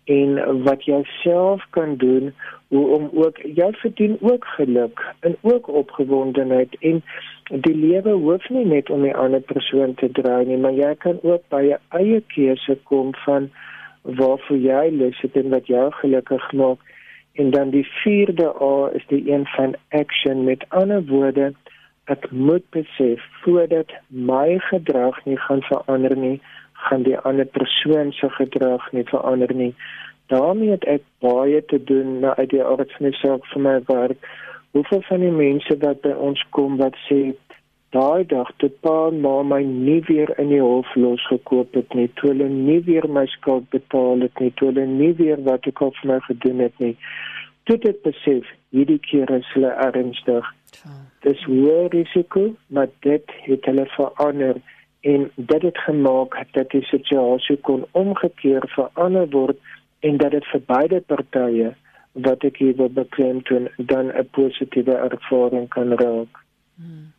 en 0.09 0.63
wat 0.65 0.85
jy 0.89 0.99
self 1.21 1.65
kan 1.77 1.95
doen 2.01 2.33
om 2.73 3.09
ook 3.13 3.37
jy 3.43 3.71
verdien 3.81 4.17
ook 4.21 4.45
geluk 4.57 5.01
en 5.19 5.35
ook 5.41 5.67
opgewondenheid 5.67 6.75
en 6.79 7.01
die 7.49 7.75
lewe 7.75 8.13
hoef 8.25 8.49
nie 8.49 8.65
net 8.65 8.89
om 8.89 9.05
'n 9.05 9.15
ander 9.25 9.41
persoon 9.41 9.93
te 9.93 10.11
draai 10.11 10.45
nie 10.45 10.57
maar 10.57 10.77
jy 10.83 10.95
kan 10.95 11.19
ook 11.21 11.43
by 11.49 11.63
jou 11.71 11.79
eie 12.01 12.21
keuse 12.35 12.77
kom 12.83 13.13
van 13.25 13.49
waarvoor 14.03 14.57
jy 14.57 14.89
lus 14.91 15.21
het 15.21 15.35
en 15.35 15.49
wat 15.49 15.67
jou 15.67 15.91
gelukkig 15.91 16.51
maak. 16.51 16.79
En 17.33 17.51
dan 17.51 17.69
die 17.69 17.87
vierde 18.03 18.53
A 18.61 18.89
is 18.93 19.05
die 19.07 19.31
een 19.31 19.45
van 19.45 19.75
action. 19.89 20.43
Met 20.43 20.65
ander 20.69 21.05
woorde 21.05 21.53
ek 22.03 22.31
moet 22.31 22.65
besef 22.69 23.21
voordat 23.41 23.91
my 24.07 24.57
gedrag 24.59 25.25
nie 25.25 25.37
gaan 25.37 25.61
verander 25.61 26.17
nie 26.17 26.41
gaan 26.87 27.03
die 27.03 27.17
ander 27.17 27.45
persoon 27.45 28.11
se 28.15 28.29
gedrag 28.37 28.91
nie 28.91 29.03
verander 29.09 29.53
nie 29.55 29.73
daarmee 30.29 30.69
het 30.69 30.85
ek 30.85 31.03
baie 31.25 31.65
te 31.65 31.83
doen 31.83 32.19
na 32.19 32.35
uit 32.35 32.49
die 32.53 32.63
aard 32.63 32.91
van 32.97 33.09
die 33.09 33.17
saak 33.17 33.45
vir 33.51 33.63
my 33.65 33.77
werk. 33.89 34.27
Hoeveel 34.77 35.01
van 35.07 35.23
die 35.25 35.33
mense 35.33 35.77
wat 35.83 36.01
by 36.05 36.13
ons 36.29 36.43
kom 36.57 36.77
wat 36.81 36.97
sê 37.07 37.21
daai 37.95 38.21
dag 38.29 38.51
te 38.61 38.69
pa 38.85 39.09
maar 39.09 39.45
my 39.51 39.61
nie 39.65 40.01
weer 40.09 40.29
in 40.41 40.51
die 40.53 40.61
hof 40.61 40.89
losgekoop 40.95 41.73
het 41.73 41.97
nie, 41.97 42.05
toe 42.19 42.29
hulle 42.29 42.49
nie 42.53 42.77
weer 42.85 43.09
my 43.09 43.25
skuld 43.33 43.65
betaal 43.73 44.21
het 44.27 44.43
nie, 44.43 44.51
toe 44.61 44.69
hulle 44.69 44.85
nie 44.85 45.13
weer 45.17 45.41
wat 45.49 45.65
ek 45.71 45.81
al 45.81 45.95
vir 45.97 46.11
my 46.13 46.19
gedoen 46.27 46.61
het 46.67 46.83
nie. 46.85 46.93
Toe 47.65 47.77
dit 47.81 48.01
besef, 48.05 48.45
hierdie 48.75 49.01
keer 49.09 49.33
is 49.33 49.49
hulle 49.55 49.73
ernstig. 49.87 50.53
Dis 51.25 51.41
hoë 51.49 51.89
risiko, 51.95 52.51
maar 52.69 52.93
dit 53.05 53.33
het 53.47 53.65
hulle 53.65 53.89
verander 53.95 54.61
en 55.01 55.31
dit 55.35 55.61
het 55.61 55.77
gemaak 55.77 56.35
dat 56.51 56.69
die 56.69 56.83
situasie 56.83 57.57
kon 57.57 57.85
omgekeer 57.91 58.65
verander 58.75 59.29
word 59.29 59.57
en 59.99 60.17
dat 60.17 60.31
dit 60.31 60.45
vir 60.45 60.61
beide 60.65 60.99
partye 61.01 61.75
wat 62.11 62.43
ek 62.43 62.57
hier 62.57 62.75
wil 62.75 62.89
beklemtoon 62.89 63.69
dan 63.77 64.11
'n 64.11 64.27
positiewe 64.31 64.95
ervaring 64.95 65.69
kan 65.69 65.93
raak. 65.93 66.43
Hmm. 66.75 67.13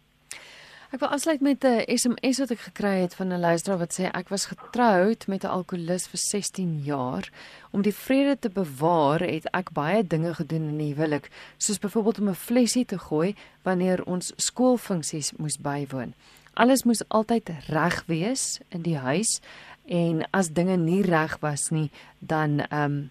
Ek 0.90 0.98
wil 1.00 1.08
afsluit 1.08 1.40
met 1.40 1.64
'n 1.64 1.84
SMS 1.86 2.38
wat 2.38 2.50
ek 2.50 2.58
gekry 2.58 3.00
het 3.00 3.14
van 3.14 3.28
'n 3.32 3.40
luisteraar 3.40 3.78
wat 3.78 3.94
sê 4.00 4.10
ek 4.10 4.28
was 4.28 4.46
getroud 4.46 5.26
met 5.26 5.44
'n 5.44 5.46
alkolikus 5.46 6.08
vir 6.08 6.18
16 6.18 6.80
jaar. 6.82 7.30
Om 7.70 7.82
die 7.82 7.94
vrede 7.94 8.38
te 8.38 8.50
bewaar 8.50 9.20
het 9.20 9.50
ek 9.50 9.72
baie 9.72 10.06
dinge 10.06 10.34
gedoen 10.34 10.68
in 10.68 10.78
die 10.78 10.94
huwelik, 10.94 11.30
soos 11.56 11.78
byvoorbeeld 11.78 12.18
om 12.18 12.28
'n 12.28 12.34
flesie 12.34 12.84
te 12.84 12.98
gooi 12.98 13.34
wanneer 13.62 14.04
ons 14.04 14.32
skoolfunksies 14.36 15.32
moes 15.36 15.58
bywoon. 15.60 16.14
Alles 16.54 16.84
moes 16.84 17.02
altyd 17.08 17.50
reg 17.68 18.02
wees 18.06 18.60
in 18.68 18.82
die 18.82 18.98
huis 18.98 19.40
en 19.90 20.22
as 20.30 20.52
dinge 20.54 20.76
nie 20.76 21.02
reg 21.02 21.38
was 21.40 21.70
nie 21.70 21.90
dan 22.18 22.60
ehm 22.68 22.84
um, 22.84 23.10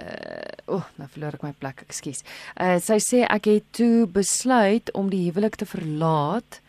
uh 0.00 0.78
oh, 0.78 0.84
nou 0.96 1.06
verloor 1.12 1.34
ek 1.36 1.42
my 1.44 1.52
plek, 1.58 1.82
ekskuus. 1.84 2.22
Uh 2.56 2.78
sy 2.80 2.96
sê 3.02 3.22
ek 3.28 3.48
het 3.50 3.66
toe 3.76 4.06
besluit 4.08 4.88
om 4.96 5.10
die 5.12 5.26
huwelik 5.26 5.58
te 5.60 5.68
verlaat, 5.68 6.60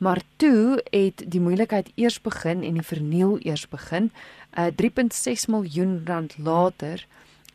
maar 0.00 0.22
toe 0.40 0.80
het 0.94 1.20
die 1.28 1.42
moeilikheid 1.44 1.90
eers 2.00 2.20
begin 2.24 2.64
en 2.64 2.78
die 2.80 2.86
verniel 2.86 3.36
eers 3.44 3.66
begin. 3.68 4.08
Uh 4.56 4.70
3.6 4.72 5.50
miljoen 5.52 6.00
rand 6.08 6.38
later 6.38 7.04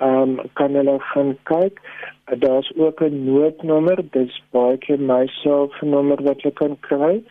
Um, 0.00 0.38
kan 0.54 0.74
hulle 0.78 1.00
gaan 1.00 1.38
kyk. 1.50 1.80
Daar's 2.38 2.72
ook 2.76 3.00
'n 3.02 3.24
noodnommer, 3.24 4.10
dis 4.10 4.42
baie 4.50 4.78
keer 4.78 5.00
my 5.00 5.26
selfnommer 5.26 6.22
wat 6.22 6.42
jy 6.42 6.50
kan 6.50 6.76
kry. 6.80 7.22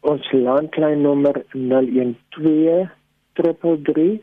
Ons 0.00 0.32
landlyn 0.32 1.02
nommer 1.02 1.44
012 1.52 2.88
333 3.32 4.20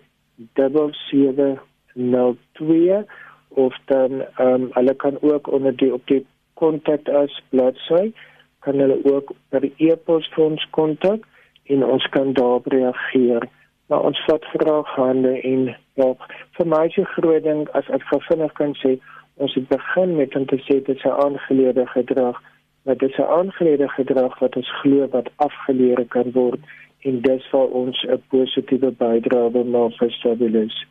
7702 0.53 3.05
of 3.49 3.77
dan 3.85 4.25
um, 4.39 4.69
hulle 4.71 4.93
kan 4.93 5.17
ook 5.21 5.47
onder 5.47 5.75
die 5.75 5.93
op 5.93 6.07
die 6.07 6.25
kontak 6.53 7.09
as 7.09 7.41
bladsy 7.49 8.11
kan 8.59 8.79
hulle 8.79 8.99
ook 9.13 9.31
per 9.49 9.63
e-pos 9.77 10.29
vir 10.35 10.45
ons 10.45 10.67
kontak 10.75 11.25
en 11.73 11.83
ons 11.83 12.05
kan 12.15 12.33
daarop 12.33 12.67
reageer. 12.73 13.47
Maar 13.87 14.07
ons 14.09 14.23
vat 14.27 14.45
graag 14.53 14.95
hande 14.95 15.33
en 15.51 15.67
help. 15.97 16.23
Vir 16.57 16.67
my 16.67 16.87
se 16.95 17.03
groot 17.15 17.43
ding 17.43 17.67
as 17.79 17.89
ek 17.93 18.03
vinnig 18.29 18.53
kan 18.59 18.73
sê, 18.81 18.97
ons 19.37 19.53
het 19.53 19.67
begin 19.69 20.15
met 20.17 20.35
om 20.35 20.45
te 20.49 20.57
sê 20.65 20.79
dit 20.79 20.95
is 20.95 21.05
'n 21.05 21.19
aangeleerde 21.25 21.85
gedrag, 21.93 22.41
maar 22.83 22.97
dit 22.97 23.09
is 23.09 23.17
'n 23.17 23.31
aangeleerde 23.39 23.89
gedrag 23.89 24.39
wat 24.39 24.55
ons 24.55 24.71
glo 24.81 25.07
wat 25.07 25.29
afgeleer 25.35 26.05
kan 26.05 26.31
word 26.31 26.59
en 27.01 27.21
dis 27.21 27.43
vir 27.51 27.67
ons 27.81 28.03
'n 28.03 28.23
positiewe 28.29 28.91
bydrae 28.91 29.63
maak 29.63 29.93
vir 29.99 30.11
stabiliteit. 30.11 30.87